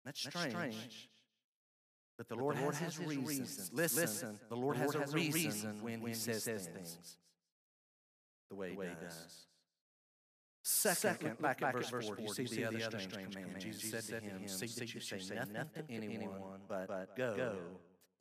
[0.05, 1.11] That's strange.
[2.17, 3.29] But the, but Lord, the Lord has, has reasons.
[3.29, 3.71] reasons.
[3.73, 6.67] Listen, Listen, the Lord, the Lord has, has, a reason when, when he says, says
[6.67, 7.19] things
[8.49, 9.15] the way, the way he does.
[9.15, 9.47] does.
[10.63, 13.61] Second, Second back, back at verse 4, do you see, the, other strange, strange command?
[13.61, 15.19] Jesus, Jesus said to him, See that you say
[15.53, 17.57] nothing to anyone, but, but go, go,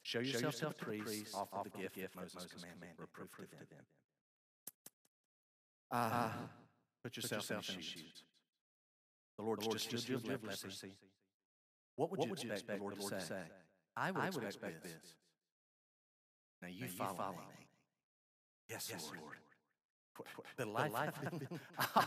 [0.04, 3.86] show yourself to the priests, offer the gift that Moses commanded, reproof to them.
[5.91, 6.30] Uh,
[7.04, 8.24] put yourself in his shoes.
[9.38, 10.93] The Lord's just healed you of leprosy.
[11.96, 13.41] What would you expect the Lord to say?
[13.98, 14.91] I would, I would expect, expect this.
[14.93, 15.14] this.
[16.62, 17.38] Now you, now follow, you follow me.
[17.38, 17.68] me.
[18.70, 19.20] Yes, yes Lord.
[19.22, 19.36] Lord.
[20.56, 21.14] The life, the life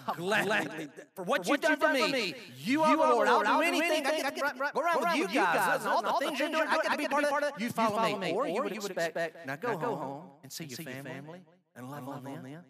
[0.07, 2.34] I'll gladly, for what, for you've done, done for me,
[2.64, 3.28] you are Lord.
[3.28, 4.07] I'll, I'll do anything.
[4.07, 5.84] I can, go around with you guys.
[5.84, 7.61] All the things you're doing, I can be part of it.
[7.61, 8.32] You follow me.
[8.32, 11.43] Or you would expect, now go home and see your family
[11.76, 12.64] and love on them.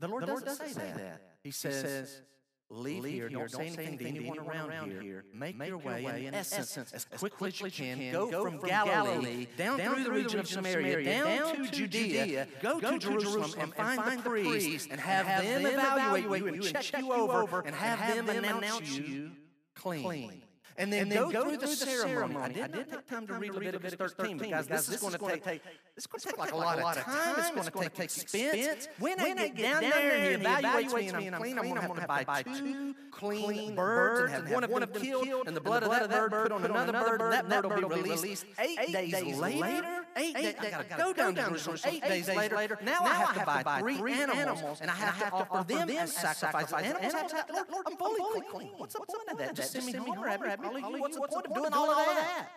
[0.00, 1.20] The Lord doesn't say that.
[1.42, 2.22] He says,
[2.68, 3.28] Leave, Leave here.
[3.28, 5.00] Don't, don't say anything to anyone around, around here.
[5.00, 5.24] here.
[5.32, 8.12] Make, Make your way, way in essence, as quickly as you can.
[8.12, 12.48] Go, go from, from Galilee down, down through the region of Samaria, down to Judea.
[12.60, 17.12] Go to Jerusalem and find the priests and have them evaluate you and check you
[17.12, 19.30] over and have them announce you
[19.74, 20.42] clean.
[20.78, 22.34] And then, and then go, go, through, through the, ceremony.
[22.34, 22.44] ceremony.
[22.44, 25.18] I didn't, I didn't take time to read Leviticus 13 because this is going to
[25.18, 25.62] take, take
[25.96, 27.34] it's going to take like a lot of time.
[27.56, 28.88] It's going to take expense.
[28.98, 31.80] When I get down there and he evaluates me and I'm clean, I'm going to
[31.80, 35.82] have to buy two clean birds and have one of them killed and the blood
[35.82, 39.36] of that bird put on another bird and that bird will be released eight days
[39.36, 40.05] later.
[40.16, 40.54] Eight days.
[40.58, 42.78] I got to go down to Jerusalem eight days later.
[42.82, 46.72] Now I have to buy three animals and I have to offer them as sacrifices.
[46.72, 47.32] Animals,
[47.70, 48.70] Lord, I'm fully clean.
[48.76, 49.54] What's the point of that?
[49.54, 52.48] Just send me home or have me What's the point of doing all of that?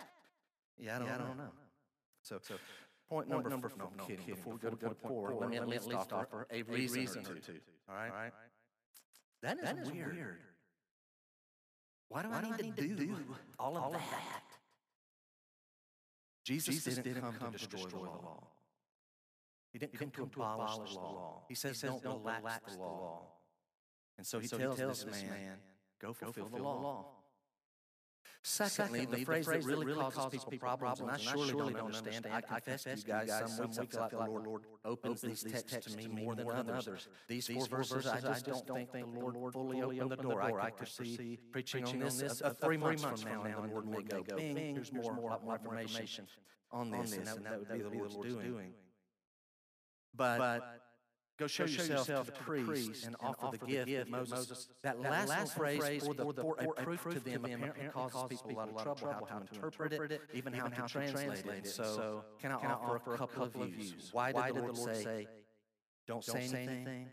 [0.77, 1.23] Yeah, I don't, yeah, know.
[1.23, 1.43] I don't know.
[2.23, 2.55] So, so
[3.09, 4.19] point, point number, number four, no, kidding.
[4.19, 4.35] kidding.
[4.35, 7.35] Before we go to point four, let me at least offer a reason, reason or
[7.35, 7.59] two.
[7.89, 8.09] All right?
[8.09, 8.31] All right?
[9.41, 10.15] That is, that is weird.
[10.15, 10.37] weird.
[12.09, 13.15] Why do I need, to, do, do
[13.59, 14.01] all of that?
[16.49, 18.47] Jesus, Jesus didn't, didn't come, come to destroy the law.
[19.71, 21.43] He didn't come to abolish the law.
[21.47, 23.21] He says, don't relax the law.
[24.17, 25.57] And so he tells this man,
[26.01, 27.05] go fulfill the law.
[28.41, 32.25] Secondly, the phrase that really causes people problems, and I surely don't understand.
[32.31, 35.85] I confess to you guys, some weeks I feel like the Lord opens these texts
[35.85, 37.09] to me more than others.
[37.27, 40.61] These four verses, I just don't think the Lord fully opened the door.
[40.61, 44.03] I could see preaching on this uh, three months from now, and the Lord may
[44.03, 46.25] go, bing, there's more, a lot more information
[46.71, 48.73] on this, and that would be the Lord's doing.
[50.15, 50.81] But
[51.39, 54.09] Go show, Go show yourself, yourself, to the priest and, and offer the gift, gift
[54.09, 54.31] Moses.
[54.31, 54.67] Moses.
[54.83, 58.51] That, that last, last phrase, for, the, for, a proof to them apparently causes people
[58.51, 61.67] a lot of trouble how to interpret it, even how to translate it.
[61.67, 64.09] So, can I can offer a couple of views?
[64.11, 65.27] Why did the Lord say,
[66.05, 67.07] don't say anything?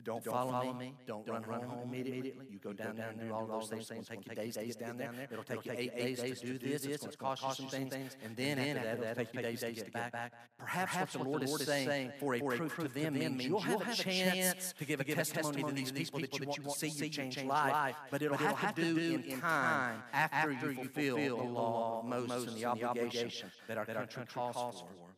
[0.00, 0.86] Don't, don't follow, follow me.
[0.86, 0.94] me.
[1.06, 2.32] Don't, don't run, run home immediately.
[2.50, 3.88] You go down there and do all those things.
[3.88, 5.12] Going to take you days get down there.
[5.30, 6.84] It'll take you eight days to do this.
[6.86, 8.16] It's going to cost you some things.
[8.24, 10.32] And then after that, it'll take you days days to get back.
[10.58, 13.94] Perhaps what the Lord is saying for a proof to them means you'll have a
[13.94, 17.42] chance to give a testimony to these people that you want to see you change
[17.44, 17.94] life.
[18.10, 22.56] But it'll have to do in time after you fulfill the law of Moses and
[22.56, 25.11] the obligation that our country calls for.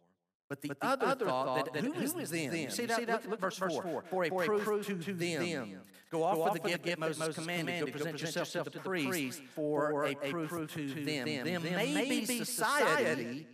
[0.48, 2.50] But the, but the other, other thought, that, that who is them?
[2.50, 2.54] them?
[2.54, 2.98] You see that?
[2.98, 3.22] See that?
[3.22, 3.70] Look, look verse 4.
[3.70, 4.04] 4.
[4.10, 5.42] For a, For proof, to, to them.
[5.42, 5.80] them.
[6.10, 7.86] Go off for the gift, gift Moses, commanded.
[7.86, 11.44] Go present, yourself, yourself to the priest for a proof to them.
[11.44, 13.46] Them may be society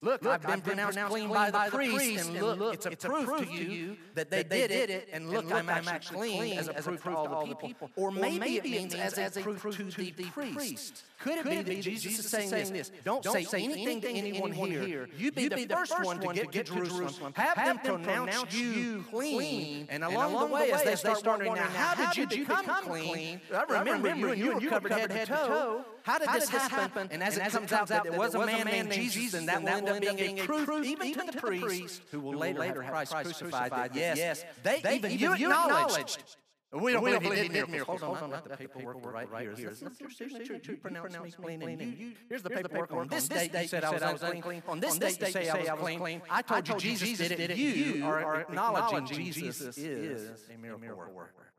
[0.00, 2.40] Look, look, I've been, I've been pronounced, pronounced clean, by, by the priest, priest and,
[2.40, 5.28] look, it's a, it's proof, proof to you that they, that they did it, and
[5.28, 7.90] look, I'm, I'm actually clean as a proof to all the people.
[7.96, 11.02] Or maybe it means as a proof to the priest.
[11.18, 12.92] Could it be that Jesus is saying this?
[13.02, 15.08] Don't say anything to anyone here.
[15.18, 17.32] You be the first one to get to Jerusalem.
[17.34, 19.88] Have them pronounce you clean.
[19.90, 23.40] And along the way, as they start wondering, now, how did you become clean?
[23.52, 25.84] I remember you and you were covered head to toe.
[26.02, 27.08] How did this happen?
[27.10, 29.87] And as it comes out that there was a man named Jesus, and that will
[29.88, 33.90] end up being a proof even to the priest who will later have Christ crucified.
[33.94, 36.22] Yes, they even you acknowledged
[36.70, 38.02] we don't, we don't believe he did miracles.
[38.02, 39.70] Hold on, let the paperwork right, right here.
[39.70, 40.60] This is your signature.
[40.68, 41.62] You pronounce me clean.
[41.62, 42.92] And you, here's the paperwork.
[42.92, 44.62] On this date, you said I was unclean.
[44.68, 46.20] On this date, you say I was clean.
[46.28, 47.56] I told you Jesus did it.
[47.56, 51.52] You are acknowledging Jesus is a miracle worker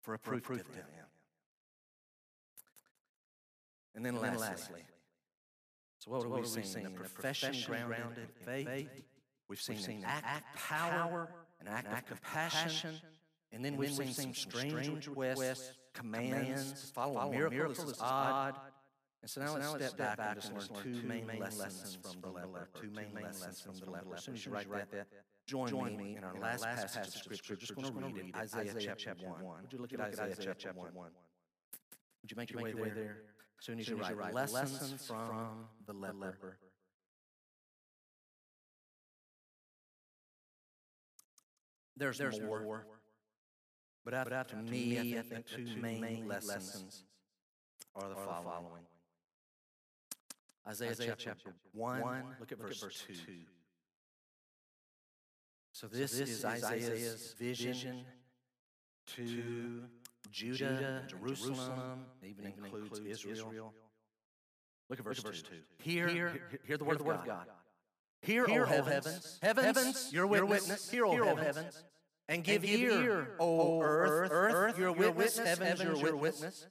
[0.00, 0.64] for a proof to them.
[3.94, 4.82] And then lastly,
[6.06, 6.86] so what, what have we seen?
[6.86, 8.88] A profession grounded in faith.
[9.48, 11.28] We've seen an act of power,
[11.60, 12.94] an act of compassion,
[13.52, 18.54] and then we've seen some strange requests, commands, follow miracles is odd.
[19.22, 22.68] And so now let's step back and just learn two main lessons from the letter.
[22.80, 24.06] Two main lessons from the letter.
[24.14, 25.08] As soon as you write that,
[25.46, 27.56] join me in our last passage of Scripture.
[27.56, 29.42] Just going to read it, Isaiah chapter 1.
[29.62, 30.92] Would you look at Isaiah chapter 1?
[30.94, 33.18] Would you make your way there?
[33.60, 36.58] Soon as you write lessons from the leper.
[41.96, 42.60] There's, There's more.
[42.60, 42.86] more.
[44.04, 47.04] But after, but after me, me, I think the two main, main lessons
[47.96, 48.44] are the following.
[48.44, 48.82] following.
[50.68, 53.14] Isaiah, Isaiah chapter 1, 1 look at look verse, verse 2.
[53.14, 53.32] 2.
[55.72, 58.04] So this, so this is Isaiah's vision
[59.16, 59.84] to
[60.30, 63.32] Judah, Judah Jerusalem, Jerusalem, even, even includes, includes Israel.
[63.48, 63.74] Israel.
[64.88, 65.48] Look at verse, Look at verse 2.
[65.50, 65.90] 2.
[65.90, 67.26] Hear, hear, hear the word, hear of, God.
[67.26, 67.46] God.
[68.22, 70.90] Hear, hear, O heavens, heavens, heavens your witness, witness.
[70.90, 71.84] Hear, O heavens, heavens,
[72.28, 76.66] and give, and give ear, ear, O earth, earth, earth your witness, heavens, your witness.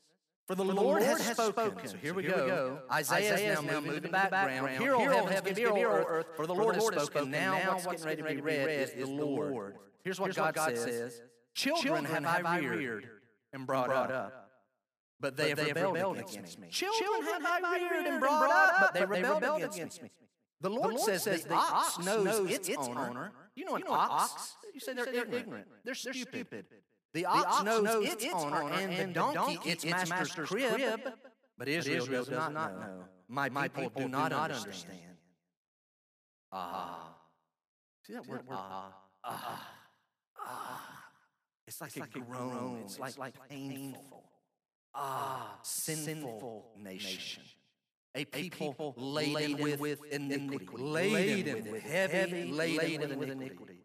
[0.48, 1.54] For the, For the Lord, Lord has spoken.
[1.72, 1.88] spoken.
[1.88, 2.44] So here we, here go.
[2.44, 2.80] we go.
[2.92, 4.66] Isaiah, Isaiah is now moving, moving in the background.
[4.66, 4.84] background.
[4.84, 6.28] Hear, O heavens, heavens, give ear, O earth.
[6.36, 7.32] For the Lord, has spoken.
[7.32, 9.76] Now what's getting ready to be read is the Lord.
[10.04, 11.22] Here's what God says.
[11.56, 13.10] Children have I reared
[13.56, 14.46] and brought up.
[15.20, 16.68] But they, have, rebelled, against, me.
[16.70, 20.12] Children, have I reared and brought up, but they rebelled against me.
[20.62, 23.32] The Lord, says, the ox knows its owner.
[23.56, 24.56] You know an ox?
[24.74, 25.68] You say they're, ignorant.
[25.84, 26.66] They're stupid.
[27.14, 31.02] The ox knows its owner, and the donkey its master's crib.
[31.58, 33.06] But Israel does not know.
[33.30, 35.02] My people do not understand.
[36.52, 37.16] Ah.
[38.04, 38.42] See that word?
[38.50, 38.92] Ah.
[39.24, 39.72] Ah.
[40.40, 40.85] Ah.
[41.68, 42.50] It's like, it's a like groan.
[42.50, 42.82] groan.
[42.84, 44.24] It's, like, like painful.
[44.94, 47.44] Ah, sinful, sinful nation.
[48.16, 53.80] A people, a people laden, with, with iniquity, laden with heavy, laden with iniquity.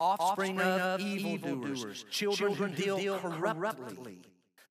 [0.00, 4.18] Offspring of evildoers, children who deal corruptly.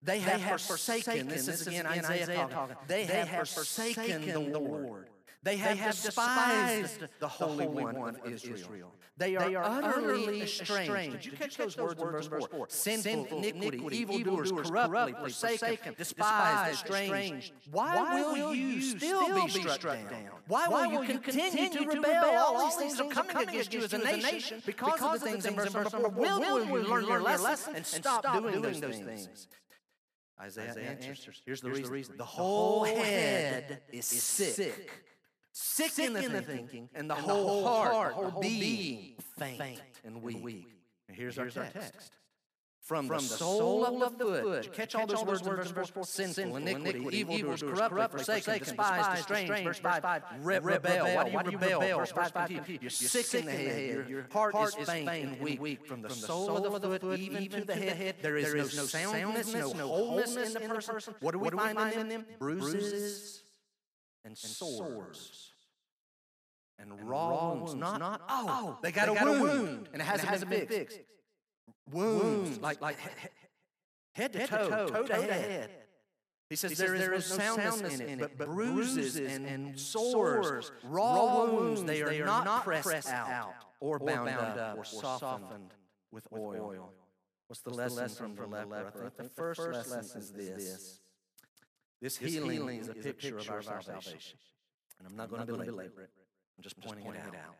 [0.03, 5.07] They have forsaken, this is again Isaiah talking, they have forsaken the Lord.
[5.45, 8.91] They have, despised the Holy One of Israel.
[9.15, 11.11] They are, utterly estranged.
[11.11, 12.65] Did you catch those words in verse 4?
[12.67, 17.53] Sinful, iniquity, evildoers, corruptly, forsaken, despised, estranged.
[17.69, 20.31] Why will you still be struck down?
[20.47, 22.25] Why will you continue to rebel?
[22.25, 25.53] All these things are coming against you as a nation because of the things in
[25.53, 26.09] verse 4.
[26.09, 29.47] Will you learn your lesson and stop doing those things?
[30.41, 31.43] Isaiah answers.
[31.45, 32.17] Here's the reason.
[32.17, 34.91] The whole head is sick
[35.55, 38.29] sick, sick in, the, in thinking, the thinking, and the, and whole, whole heart, the
[38.29, 40.43] whole being, faint, faint and weak.
[40.43, 40.67] weak.
[41.07, 41.75] And here's, here's our, text.
[41.77, 42.11] our text.
[42.81, 45.41] From, From the, sole of the, of the foot, foot catch, catch all those words,
[45.41, 49.79] words in verse 4, sinful, sinful iniquity, evil, evil doers, corrupt, forsaken, despised, estranged, verse
[49.79, 51.07] 5, re- rebel.
[51.31, 51.79] Why do you rebel?
[51.97, 52.51] Verse 5,
[52.81, 55.87] you're sick in the head, your heart is faint and weak.
[55.87, 59.69] From the sole of the foot even to the head, there is no soundness, no
[59.71, 61.15] wholeness in the person.
[61.21, 62.25] What do we find in them?
[62.37, 63.41] Bruises
[64.25, 65.51] and sores
[66.79, 67.71] and, and raw wounds.
[67.71, 67.75] wounds.
[67.75, 70.21] Not, not oh, oh, they got, they a, got wound, a wound, and it hasn't,
[70.21, 70.99] and it hasn't been, been fixed.
[71.91, 72.97] Wounds, wounds like, like
[74.13, 75.29] head to head toe, toe, toe, to head.
[75.29, 75.69] head.
[76.49, 79.15] He says, he there, says there is no soundness, soundness in it, but, but bruises
[79.15, 84.59] and, and sores, raw wounds, they are, they are not pressed out or bound, bound
[84.59, 85.71] up or softened
[86.11, 86.91] with oil.
[87.47, 89.05] What's the, What's lesson, from, the leper?
[89.05, 90.99] I think the first, lesson is this.
[92.01, 94.37] This healing is a picture of our salvation.
[94.99, 96.09] And I'm not going to belabor it.
[96.57, 97.35] I'm just, pointing, pointing, it out.
[97.35, 97.55] out.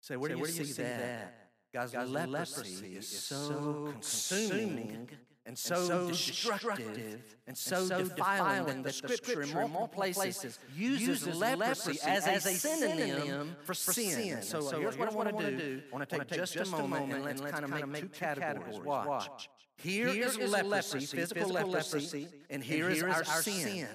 [0.00, 0.98] Say, where, Say, do, you where do you see, that?
[0.98, 1.44] that?
[1.72, 5.08] Guys, Guys leprosy, leprosy is so consuming
[5.46, 10.58] and so, so destructive and so, and so defiling that the scripture in multiple places
[10.74, 14.40] uses leprosy as a synonym for sin.
[14.42, 15.82] So, so here's what I want to do.
[15.90, 18.78] I want to take just a moment and let's kind of make two categories.
[18.78, 19.48] Watch.
[19.84, 23.86] Here is leprosy, physical leprosy, and here is our sin.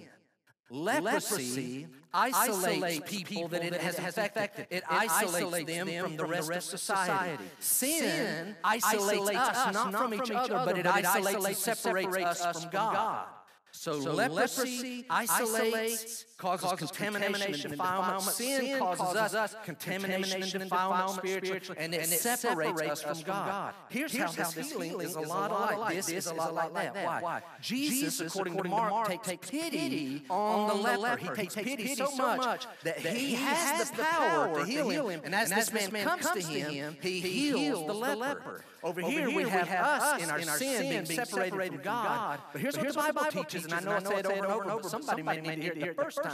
[0.70, 4.68] Leprosy isolates people that it has affected.
[4.70, 7.44] It isolates them from the rest of society.
[7.60, 13.26] Sin isolates us not from each other, but it isolates and separates us from God.
[13.72, 18.22] So, so leprosy, isolates, causes, causes contamination, and defilement.
[18.24, 23.22] Sin, sin causes us contamination and defilement spiritually, and it, and it separates, us from
[23.22, 23.74] God.
[23.90, 27.06] Here's, Here's how, this healing is a lot like this, is a lot like that.
[27.06, 27.22] Why?
[27.22, 27.42] Why?
[27.62, 31.18] Jesus, according, to Mark, takes pity on the leper.
[31.18, 35.22] He takes pity so much that he has the power to heal him.
[35.24, 38.64] And as this man comes to him, he heals the leper.
[38.82, 42.40] Over here, we have us in our sin being separated from God.
[42.54, 44.82] But here's what the Bible teaches and I know I say it over and over,
[44.82, 46.29] but somebody may need to hear it the first time.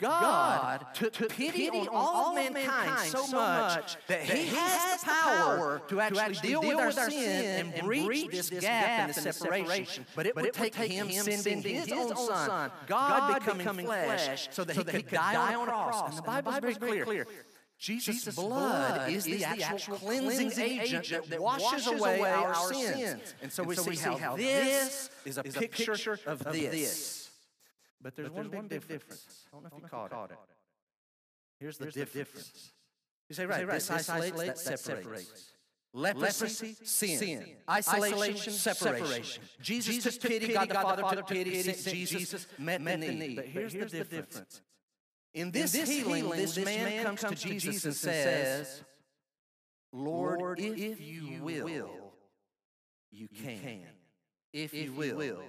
[0.00, 6.48] God took pity on all mankind so much that He has the power to actually
[6.48, 10.06] deal with our sin and breach this gap and this separation.
[10.16, 14.84] But it would take Him sending His own Son, God becoming flesh, so that He
[14.84, 16.08] could die on a cross.
[16.10, 17.26] And the Bible is very clear.
[17.78, 18.48] Jesus', Jesus blood,
[18.94, 22.94] blood is, the, is actual, actual cleansing, cleansing agent, that washes away our sins.
[22.94, 23.34] sins.
[23.40, 25.92] And so, and we, so see we see how this is a, is a picture,
[25.92, 26.70] picture of, of this.
[26.70, 27.19] this.
[28.02, 29.04] But there's, but there's one, big difference.
[29.04, 29.46] difference.
[29.52, 30.34] I don't know if you caught, caught it.
[30.34, 30.38] it.
[31.58, 32.12] Here's, the, Here's difference.
[32.12, 32.72] the difference.
[33.28, 35.04] You say, right, this, this isolates, isolates, that separates.
[35.04, 35.52] separates.
[35.92, 37.18] Leprosy, Leprosy sin.
[37.18, 37.46] sin.
[37.68, 39.06] Isolation, Isolation separation.
[39.06, 39.42] separation.
[39.60, 43.36] Jesus, Jesus took pity, God the Father took pity, Jesus met the need.
[43.36, 44.62] But here's, the difference.
[45.34, 48.82] In this, In this healing, healing, this, man, man comes, comes to Jesus and says,
[49.92, 52.12] Lord, if, if you will,
[53.10, 53.86] you can.
[54.52, 55.42] If, if you will,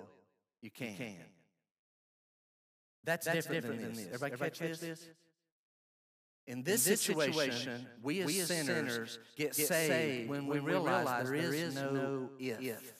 [0.61, 1.17] you can.
[3.03, 4.05] That's, That's different, different than, this.
[4.05, 5.07] Everybody, Everybody catch, catch this?
[6.47, 10.29] In this, In this situation, situation, we as, we as sinners, sinners get, get saved
[10.29, 12.61] when we, realize, realize there is no if.
[12.61, 12.93] if.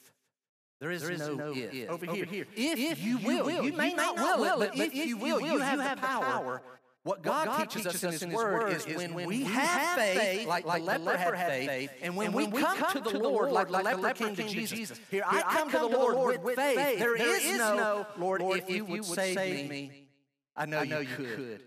[0.80, 1.74] There is, there is no, no if.
[1.74, 1.90] if.
[1.90, 2.26] Over, Over here.
[2.26, 2.48] here.
[2.56, 5.60] If, if you, will, you, you may not will it, but if you will, you
[5.60, 6.62] have the power.
[7.04, 9.98] What God, what God teaches, teaches us in His Word is when, when we have
[9.98, 13.10] faith, like, like the leper had faith, and when, and when we, come, come to
[13.10, 15.88] the Lord, like, like the leper came to Jesus, Jesus here, I come, to the
[15.88, 17.00] Lord with faith.
[17.00, 20.08] There is no, Lord, if you would save me,
[20.56, 21.62] I know you could.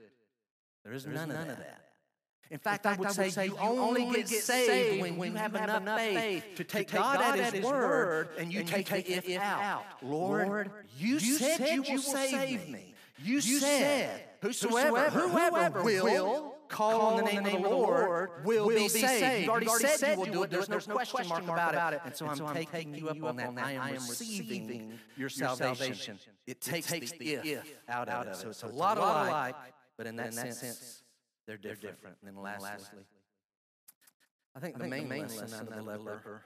[0.84, 1.80] There is none of that.
[2.50, 5.32] In fact, In fact, I would, I would say, you only get saved when, when
[5.32, 9.28] you have enough, faith to take, God, at His word and you, take, the if,
[9.28, 9.82] if out.
[10.02, 12.94] Lord, Lord you, you said, you will save me.
[13.22, 18.68] You, you said, whosoever, whoever, whoever will call on the name, of the Lord will
[18.68, 19.42] be saved.
[19.42, 20.50] You've already said you will do it.
[20.50, 22.00] There's no question mark about it.
[22.04, 23.52] And so I'm taking you up on that.
[23.58, 26.18] I am receiving your salvation.
[26.46, 28.36] It takes the if out of it.
[28.36, 29.56] So it's a lot of alike,
[29.96, 31.02] but in that sense,
[31.46, 31.82] they're different.
[31.82, 32.16] They're different.
[32.22, 33.00] And then lastly,
[34.56, 36.42] I think, the, main the main lesson, out of the leper,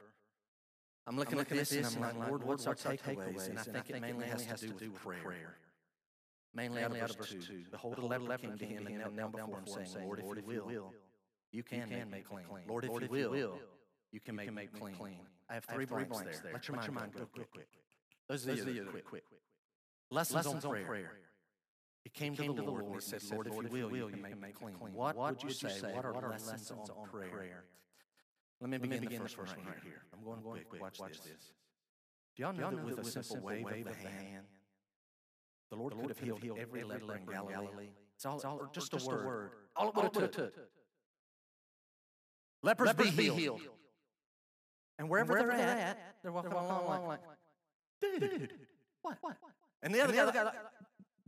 [1.06, 3.48] I'm looking, I'm looking at this, and I'm like, Lord, what's our takeaways?
[3.48, 5.56] And I think it mainly has to do with prayer.
[6.54, 7.64] Mainly out of verse 2.
[7.70, 10.64] Behold, a leper came to him and knelt down before him, saying, Lord, if you
[10.64, 10.94] will,
[11.52, 12.46] you can make me clean.
[12.66, 13.58] Lord, if you will,
[14.12, 14.68] you can make me
[14.98, 15.18] clean.
[15.48, 16.52] I have three blanks there.
[16.52, 17.68] Let your mind go quick.
[18.28, 19.04] Those are the quick.
[19.04, 19.24] quick.
[20.10, 21.12] Lessons on prayer.
[22.04, 24.40] He came to the Lord and he said, Lord, if you will, you can make
[24.40, 24.76] me clean.
[24.92, 25.68] What would you say?
[25.94, 27.64] What are lessons on prayer?
[28.60, 30.02] Let me begin the first one right here.
[30.12, 30.80] I'm going quick.
[30.80, 31.20] Watch this.
[32.36, 34.46] Do y'all know that with a simple wave of the hand,
[35.70, 37.90] the Lord could have healed every leper in Galilee?
[38.14, 39.50] It's all, just, a word.
[39.76, 40.54] All it would have took.
[42.62, 43.38] Lepers, Lepers be, healed.
[43.38, 43.60] healed.
[44.98, 47.20] And wherever, and wherever they're, they're at, they're walking they're along, along like,
[48.02, 48.50] dude, dude,
[49.02, 49.18] what?
[49.20, 49.36] what?
[49.80, 50.54] And the other, and the other guy, like,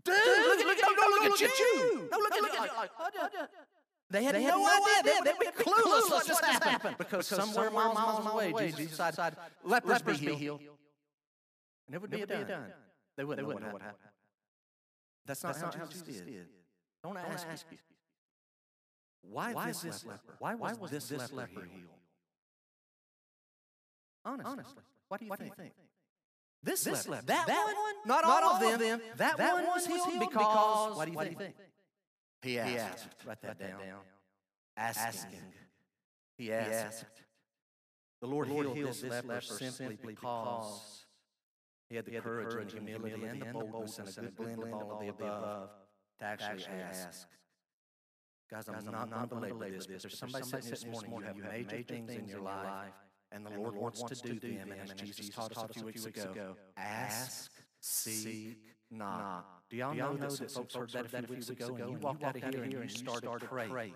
[0.04, 2.08] dude, look, look, look, look, look, look at you.
[2.10, 3.40] No, look at you.
[4.10, 5.12] They had, they had no, no idea.
[5.12, 5.22] idea.
[5.24, 6.96] They'd be clueless what just happened.
[6.98, 10.60] Because, because somewhere miles, miles away, Jesus decided, lepers, lepers be healed.
[11.86, 12.72] And it would be done.
[13.16, 14.09] They wouldn't, know, what happened.
[15.26, 16.46] That's not, how Jesus did.
[17.02, 17.78] Don't ask you.
[19.22, 20.34] Why, Why this, this leper?
[20.38, 21.66] Why was, Why was this, this leper healed?
[21.72, 21.86] healed?
[24.24, 25.56] Honestly, Honestly, what do you, what think?
[25.56, 25.74] Do you think?
[26.62, 29.66] This, this leper, that, that one, one, not, not all, of them, that, that one
[29.66, 31.38] was healed because, because what do you what think?
[31.38, 31.56] Do you think?
[32.42, 32.70] He asked.
[32.70, 33.08] He asked.
[33.26, 33.68] Write that, down.
[33.80, 33.98] down.
[34.76, 35.06] Asking.
[35.06, 35.40] Asking.
[36.36, 36.68] He asked.
[36.68, 37.04] He asked.
[38.20, 40.99] The Lord, the Lord healed, healed this leper simply because
[41.90, 44.36] he had the, he had courage, courage and humility and the boldness and a good
[44.36, 45.70] blend of all of the above
[46.20, 47.26] to actually ask.
[48.50, 51.12] Guys, I'm, Guys, I'm not, not to belabor this, but there's somebody sitting this morning,
[51.36, 52.92] you have major things in your life,
[53.32, 56.04] and the Lord wants to do them, and as Jesus taught us a few weeks
[56.06, 58.58] ago, ask, seek,
[58.90, 59.46] knock.
[59.68, 62.36] Do y'all know that folks heard that a few weeks ago, and you walked out
[62.36, 63.94] of here and you started praying?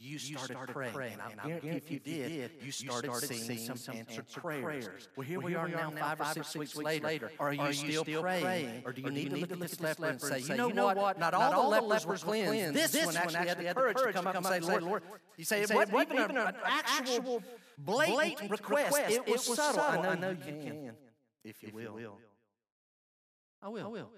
[0.00, 3.58] You started, started praying, praying, and I guarantee if you did, you started, started seeing
[3.58, 5.08] some, some answered prayers.
[5.16, 7.32] Well, here well, we are now, five or six weeks later.
[7.40, 9.56] Are you, are still, still praying, or do you, or need, do you need to
[9.56, 11.18] look at this leper and say, you know what?
[11.18, 12.74] Not all the lepers were cleansed.
[12.74, 15.02] This one actually had the courage to come up and say, Lord,
[15.36, 17.42] you say, it wasn't even an actual
[17.76, 18.96] blatant request.
[19.10, 19.82] It was subtle.
[19.82, 20.92] I know you can,
[21.44, 21.98] if you will.
[23.60, 23.86] I will.
[23.86, 24.10] I will.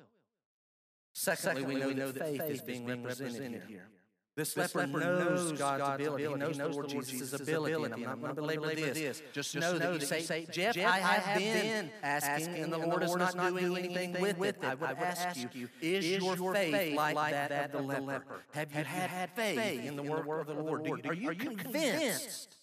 [1.15, 3.89] Secondly, we know that faith is being represented here.
[4.37, 6.25] This, this leper, leper knows God's, God's ability.
[6.25, 6.25] ability.
[6.25, 7.73] He knows, he knows the Lord Jesus' ability.
[7.73, 8.03] ability.
[8.03, 9.23] And I'm not going to belabor this.
[9.33, 13.17] Just, Just know that you say, Jeff, I have been asking, and the Lord is
[13.17, 14.57] not doing anything with it.
[14.65, 18.23] I would ask you, is your faith like that of the leper?
[18.55, 21.07] Have you had faith in the word of the Lord?
[21.07, 22.57] Are you convinced?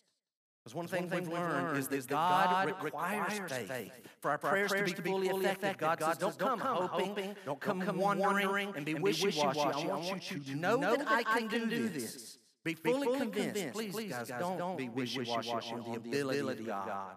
[0.67, 3.91] Because one, one thing we've learned is that God requires faith.
[4.19, 8.73] For our prayers, to be fully effective, God says, don't come hoping, don't come wondering
[8.75, 9.59] and be wishy-washy.
[9.59, 12.37] I want you to know that I can do this.
[12.65, 13.73] Be fully convinced.
[13.73, 17.15] Please, guys, don't be wishy-washy on the ability of God.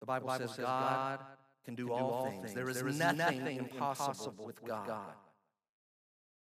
[0.00, 1.20] The Bible says God
[1.66, 2.54] can do all things.
[2.54, 5.12] There is nothing impossible with God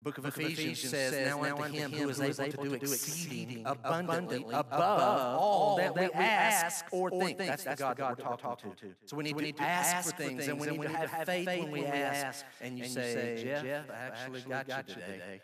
[0.02, 2.74] book of, book Ephesians, Ephesians says, says, Now unto him who is able to do
[2.74, 7.38] exceeding abundantly above all that we ask or think.
[7.38, 8.88] That's the God that we're talking to.
[9.06, 11.86] So we need to ask for things, and we need to have faith when we
[11.86, 12.46] ask.
[12.60, 15.42] And you say, Jeff, I actually got you today.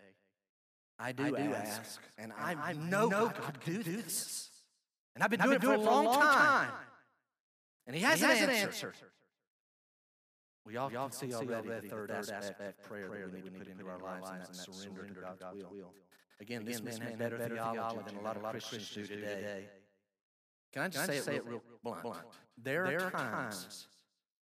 [0.99, 4.49] I do ask, and I know God can do this.
[5.16, 6.70] And I've been doing it for a long time.
[7.86, 8.93] And he hasn't answered.
[10.68, 13.28] We often, we often see, already, already the third, third aspect, aspect of prayer, prayer
[13.28, 15.93] that we need to put into our lives, and that's surrender to God's, God's will.
[16.41, 19.70] Again, this, Again, man had better theology than a lot of Christians do today.
[20.74, 22.03] Can I just say, say it real blunt?
[22.03, 22.20] blunt?
[22.61, 23.88] There, there are times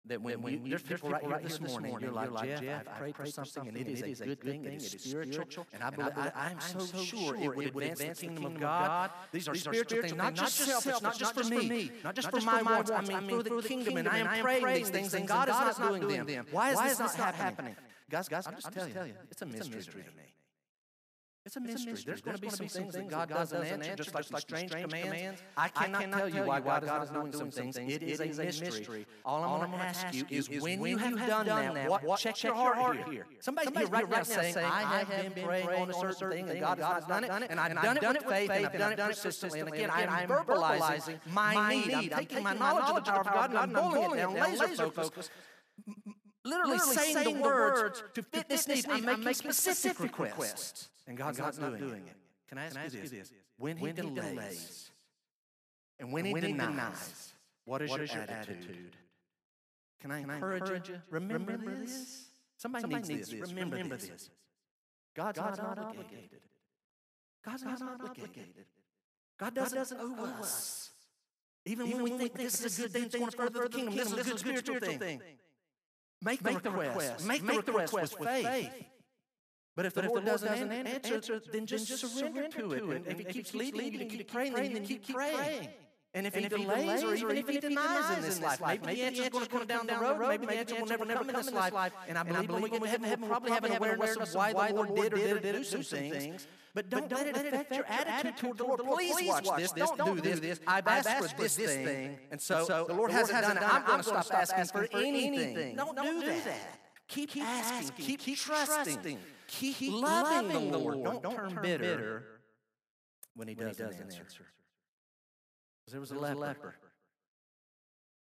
[0.06, 2.98] that when, when you, there's people right here this morning, you're like, Jeff, Jeff I've
[2.98, 6.12] prayed for something, and it is a good thing, it is spiritual, and I believe,
[6.16, 9.10] I, am so sure it would advance the kingdom of God.
[9.32, 12.62] These are spiritual things, not just selfish, not just for me, not just for my
[12.62, 15.78] wants, I mean for the kingdom, and I am praying these things, and God is
[15.78, 16.46] not doing them.
[16.50, 17.76] Why is this not happening?
[18.10, 20.37] Guys, guys, I'm just telling you, it's a mystery to me.
[21.48, 21.92] It's a mystery.
[21.92, 24.70] There's, There's going to be some things that God doesn't answer, just like some strange
[24.70, 25.42] commands.
[25.56, 27.78] I cannot tell you why God is not doing some things.
[27.78, 29.06] It is a mystery.
[29.24, 32.54] All I'm going to ask you is when you have done that, what, check your
[32.54, 33.26] heart here.
[33.40, 36.80] Somebody here right now saying, I have been praying on a certain thing and God
[36.80, 39.60] has not done it, and I've done it with faith, and I've done it persistently.
[39.60, 42.12] And again, I'm verbalizing my need.
[42.12, 44.90] I'm taking my knowledge of the power of God and I'm boiling it down, laser
[44.90, 45.30] focus
[46.44, 48.86] literally, literally saying, saying the words to fit this need.
[48.88, 50.88] I'm making specific requests.
[51.06, 52.10] And God's, and God's not, not, doing, it.
[52.10, 52.16] it.
[52.48, 53.10] Can I ask, Can I ask you, this?
[53.10, 53.32] this?
[53.56, 54.90] When, when He delays, delays
[55.98, 57.32] and when, and when He denies, denies
[57.64, 58.56] what is, what your, is your attitude?
[58.56, 58.96] attitude?
[60.00, 61.02] Can I, Can encourage, encourage you?
[61.10, 61.90] Remember, remember this?
[61.90, 62.24] this?
[62.56, 63.40] Somebody, Somebody needs, this.
[63.40, 64.08] Remember, remember this.
[64.08, 64.30] this.
[65.14, 66.40] God's, God's not, not obligated.
[67.44, 68.64] God's, God's not obligated.
[69.38, 70.90] God doesn't, God doesn't owe us.
[71.64, 73.68] Even, Even when we think this is a good thing, it's going to further the
[73.68, 75.20] kingdom, this is a good spiritual thing.
[76.22, 77.26] Make the request.
[77.26, 78.70] Make the request with faith.
[79.76, 82.82] But if the Lord doesn't an- answer, then just surrender to it.
[82.82, 85.68] And if He keeps leading you to keep praying, then you keep praying.
[86.14, 89.02] And if, and he, delays, or even if he denies in this life, maybe the
[89.02, 91.52] answer going to come down the road, maybe the answer will never come in this
[91.52, 91.92] life.
[92.08, 94.52] And I believe when we get to heaven, we'll probably have an awareness of why
[94.52, 96.46] the Lord did or didn't do some things.
[96.74, 98.98] But don't, let it affect your attitude toward the Lord.
[98.98, 99.44] Please watch
[99.74, 99.90] this.
[99.96, 100.60] Don't do this.
[100.66, 103.62] I've asked for this thing, and so the Lord hasn't done it.
[103.62, 105.76] I'm going to stop asking for anything.
[105.76, 106.80] Don't do that.
[107.08, 108.16] Keep asking.
[108.18, 109.18] Keep trusting.
[109.46, 111.04] Keep loving the Lord.
[111.04, 112.24] Don't turn bitter
[113.34, 114.24] when He doesn't answer.
[115.90, 116.36] There was a leper.
[116.36, 116.74] leper.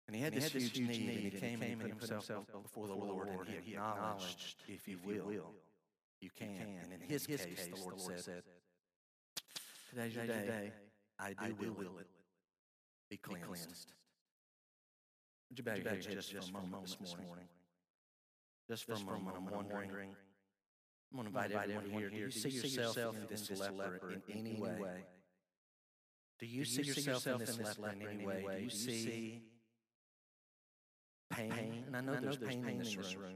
[0.07, 1.93] And he had, and this, he had huge, huge need, and he came and he
[1.93, 5.31] put himself before the Lord, and he acknowledged, if you will,
[6.21, 6.79] you can.
[6.83, 8.43] And in his case, the Lord said,
[9.91, 10.73] Today's your day.
[11.19, 12.09] I do will it.
[13.11, 13.93] Be cleansed.
[15.51, 17.45] Would you bow your heads just for a moment this morning?
[18.69, 20.17] Just for a moment, I'm wondering.
[21.13, 22.09] I'm going to invite everyone here.
[22.09, 25.05] Do you see yourself in this leper in any way?
[26.39, 28.27] Do you, Do see, you yourself see yourself in this, in this leper in any
[28.27, 28.43] way?
[28.47, 28.57] way?
[28.59, 29.43] Do you see
[31.31, 31.51] pain?
[31.51, 31.85] pain?
[31.87, 33.23] And I know, I know there's, pain, pain in this room.
[33.23, 33.35] room.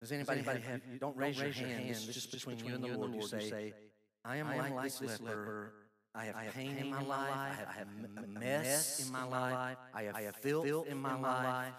[0.00, 1.90] Does anybody, Does anybody have, have, don't, raise, raise your hand, hand.
[1.90, 3.14] this is just between, between you and the Lord.
[3.14, 3.74] You say, say
[4.24, 5.72] I am, I am like, this leper.
[6.14, 7.30] I have, I have pain, pain in my life.
[7.32, 9.76] I have, I have a mess in my life.
[9.94, 11.72] I have, I have filth in my life.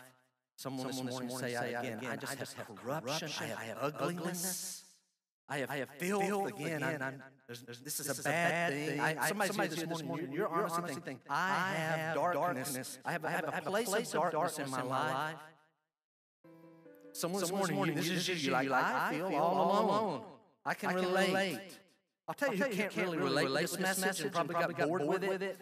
[0.56, 3.30] Someone, Someone this morning say, say again, I just have corruption.
[3.57, 4.84] I have ugliness.
[5.49, 6.84] I have, I have filth, filth again.
[6.84, 7.02] again.
[7.02, 8.99] I'm, I'm, there's, there's, this, is this, is a bad thing.
[9.02, 12.98] I, somebody, somebody said this morning, you're, you're honestly thinking, I have darkness.
[13.03, 15.36] I have, I have, I have a place, place of darkness in my life.
[17.11, 20.22] Someone this morning, morning this is just you, like, I feel all alone.
[20.65, 21.60] I can relate.
[22.26, 25.23] I'll tell you, you can't really relate with this message and probably got bored with
[25.41, 25.60] it.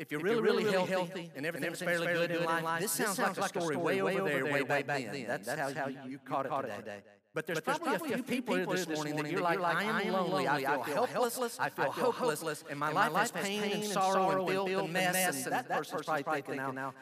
[0.00, 3.48] If you're really, really healthy and everything's fairly good in life, this sounds like a
[3.48, 5.26] story way over there, way way back then.
[5.28, 7.02] That's how you caught it today.
[7.34, 9.58] But there's, but there's probably, probably, a few people, people this morning that you're like,
[9.58, 13.84] I am lonely, I feel helpless, I feel hopeless, and my life has pain and
[13.84, 16.94] sorrow and and mess, and that person's probably thinking now,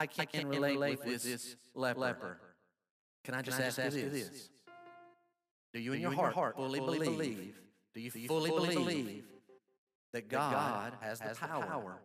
[0.00, 2.38] I can't relate with this leper.
[3.24, 4.50] Can I just ask you this?
[5.72, 7.54] Do you in your heart fully believe,
[7.94, 9.24] do you fully believe
[10.12, 11.96] that God has the power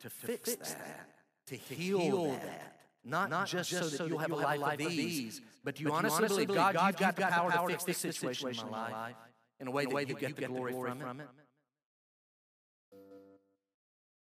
[0.00, 1.08] to fix that,
[1.46, 2.73] to heal that?
[3.04, 5.88] Not, not just, just so that you have a life, life of ease, but you,
[5.88, 7.84] but honestly, you honestly believe, God, God, you've got, got the power, power to fix
[7.84, 9.14] this situation in my life
[9.60, 11.28] in a way, in a way that, that, you, get the glory, from, from it.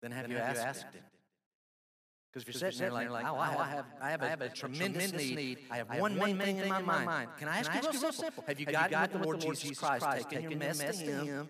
[0.01, 1.03] Then have then you have asked Him?
[2.33, 4.23] Because if you're sitting there like, like oh, I oh, have, I have, I have,
[4.23, 5.59] a, I have a, tremendous, tremendous need.
[5.71, 7.29] I have, I have one main thing in my mind.
[7.39, 8.43] Can I ask you real simple?
[8.47, 11.49] Have you gotten with the Lord Jesus Christ, taken your mess to Him,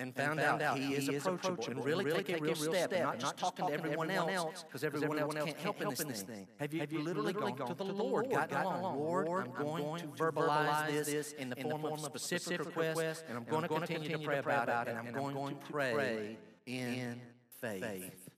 [0.00, 2.90] and found, and found out, he, is approachable, and really, really take, a real step,
[2.90, 6.22] step not just talking to everyone else, because everyone, everyone else can't help in this
[6.22, 6.36] thing.
[6.36, 6.46] thing.
[6.58, 8.98] Have you, have you literally gone, gone to the Lord, gotten along?
[8.98, 13.44] Lord, I'm going to verbalize this in the form of a specific request, and I'm
[13.44, 17.20] going to continue to pray about it, and I'm going to pray in
[17.60, 18.30] faith.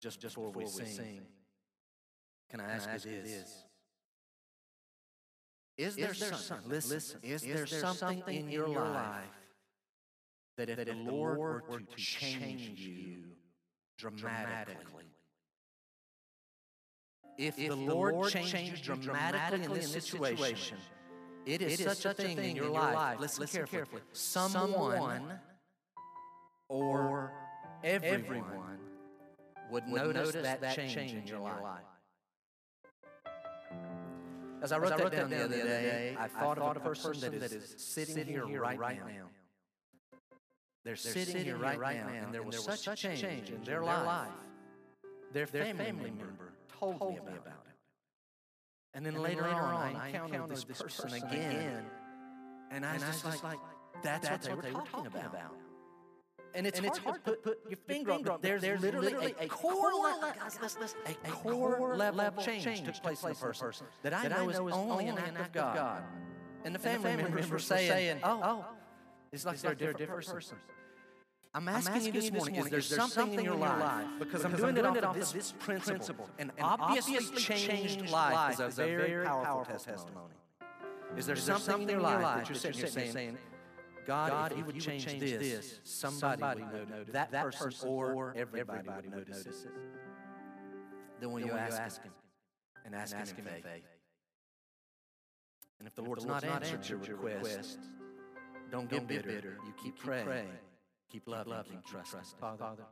[0.00, 1.22] Just before we sing,
[2.50, 3.63] can I ask you this?
[5.76, 9.24] Is there, is there something, listen, listen, is, there, something, in your life
[10.56, 11.38] that if, the Lord
[11.68, 13.24] were to change you
[13.98, 15.06] dramatically,
[17.36, 20.78] if, the Lord changed you dramatically in this situation,
[21.44, 25.40] it is, it is such a thing in your life, listen, listen carefully, someone
[26.68, 27.32] or
[27.82, 28.78] everyone
[29.72, 31.82] would notice that change in your life.
[34.64, 36.56] As I wrote, As I wrote that, down, that down the other day, I thought,
[36.56, 39.06] I thought of a person, person that is sitting, here, right, right now.
[39.06, 39.12] now.
[40.84, 43.02] They're, They're sitting, sitting here right, right now, and there was, and there was such
[43.02, 44.06] change, change in their life.
[44.06, 44.28] life.
[45.34, 47.74] Their, their family, family member told, me about, about it.
[48.94, 51.84] And then, and later, later on, I encountered this person, person again,
[52.70, 53.58] and I was just like, like
[54.02, 55.26] that's, that's what they were talking about.
[55.26, 55.56] about.
[56.54, 58.80] And it's, and hard, it's hard to put, put your finger on, but there's, there's
[58.80, 62.84] literally, literally a, a core, level, guys, listen, listen, a, a core level change, change
[62.84, 66.04] took place in the person, person that I know is only an act of God.
[66.64, 68.64] And the family, and the family members were saying, oh, oh
[69.32, 70.56] it's like, it's they're, they're a different person.
[71.56, 74.06] I'm asking, I'm asking, you this morning, is there, something, in your life?
[74.18, 76.28] Because, I'm doing, it off of this principle.
[76.38, 80.34] and obviously, changed life is a very powerful testimony.
[81.16, 83.38] Is there something in your life that you're sitting here saying,
[84.06, 87.54] God, God if, you would change, change this, this, somebody, somebody would notice that, that
[87.54, 89.70] person or everybody, everybody would notice it.
[91.20, 92.12] Then will you ask, ask Him
[92.84, 93.64] and ask, and ask Him in faith?
[93.64, 93.82] faith.
[95.78, 97.78] And if the Lord's, if the Lord's not answered your request,
[98.70, 99.28] don't get bitter.
[99.28, 99.58] bitter.
[99.66, 100.48] You keep, keep praying, praying,
[101.10, 102.20] keep loving, keep trusting.
[102.40, 102.82] Father, Father,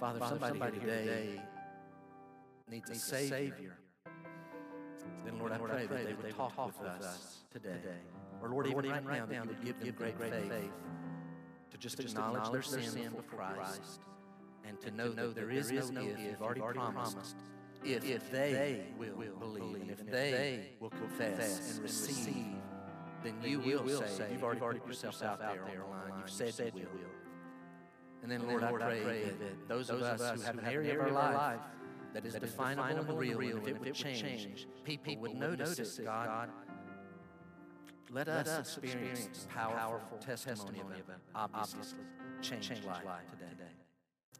[0.00, 1.42] Father, somebody, somebody here today
[2.70, 3.78] needs a Savior,
[5.24, 7.78] then Lord, I pray that they would talk with us today.
[8.42, 10.72] Or Lord, even even right now, that you give them great great faith
[11.70, 13.22] to just just acknowledge their sin before
[13.54, 14.00] Christ
[14.64, 16.20] and to know that there is no if.
[16.20, 17.36] You've already promised
[17.84, 22.56] if, if they will believe and if they will confess and receive,
[23.22, 26.20] then you will say, you've already put yourself out there on the line.
[26.20, 27.10] You've said you will.
[28.22, 31.12] And then, Lord, I pray that those of us who have an area of our
[31.12, 31.60] life
[32.12, 36.50] that is definable and real, and if it would change, people would notice it, God.
[38.10, 41.04] Let us experience powerful testimony of it,
[41.34, 41.98] obviously
[42.40, 43.52] change life today.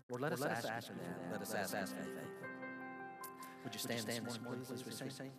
[0.09, 1.33] Lord, let us let ask for that.
[1.33, 2.15] Let us ask for faith.
[3.65, 5.33] Would you stand this morning, please, as we sing?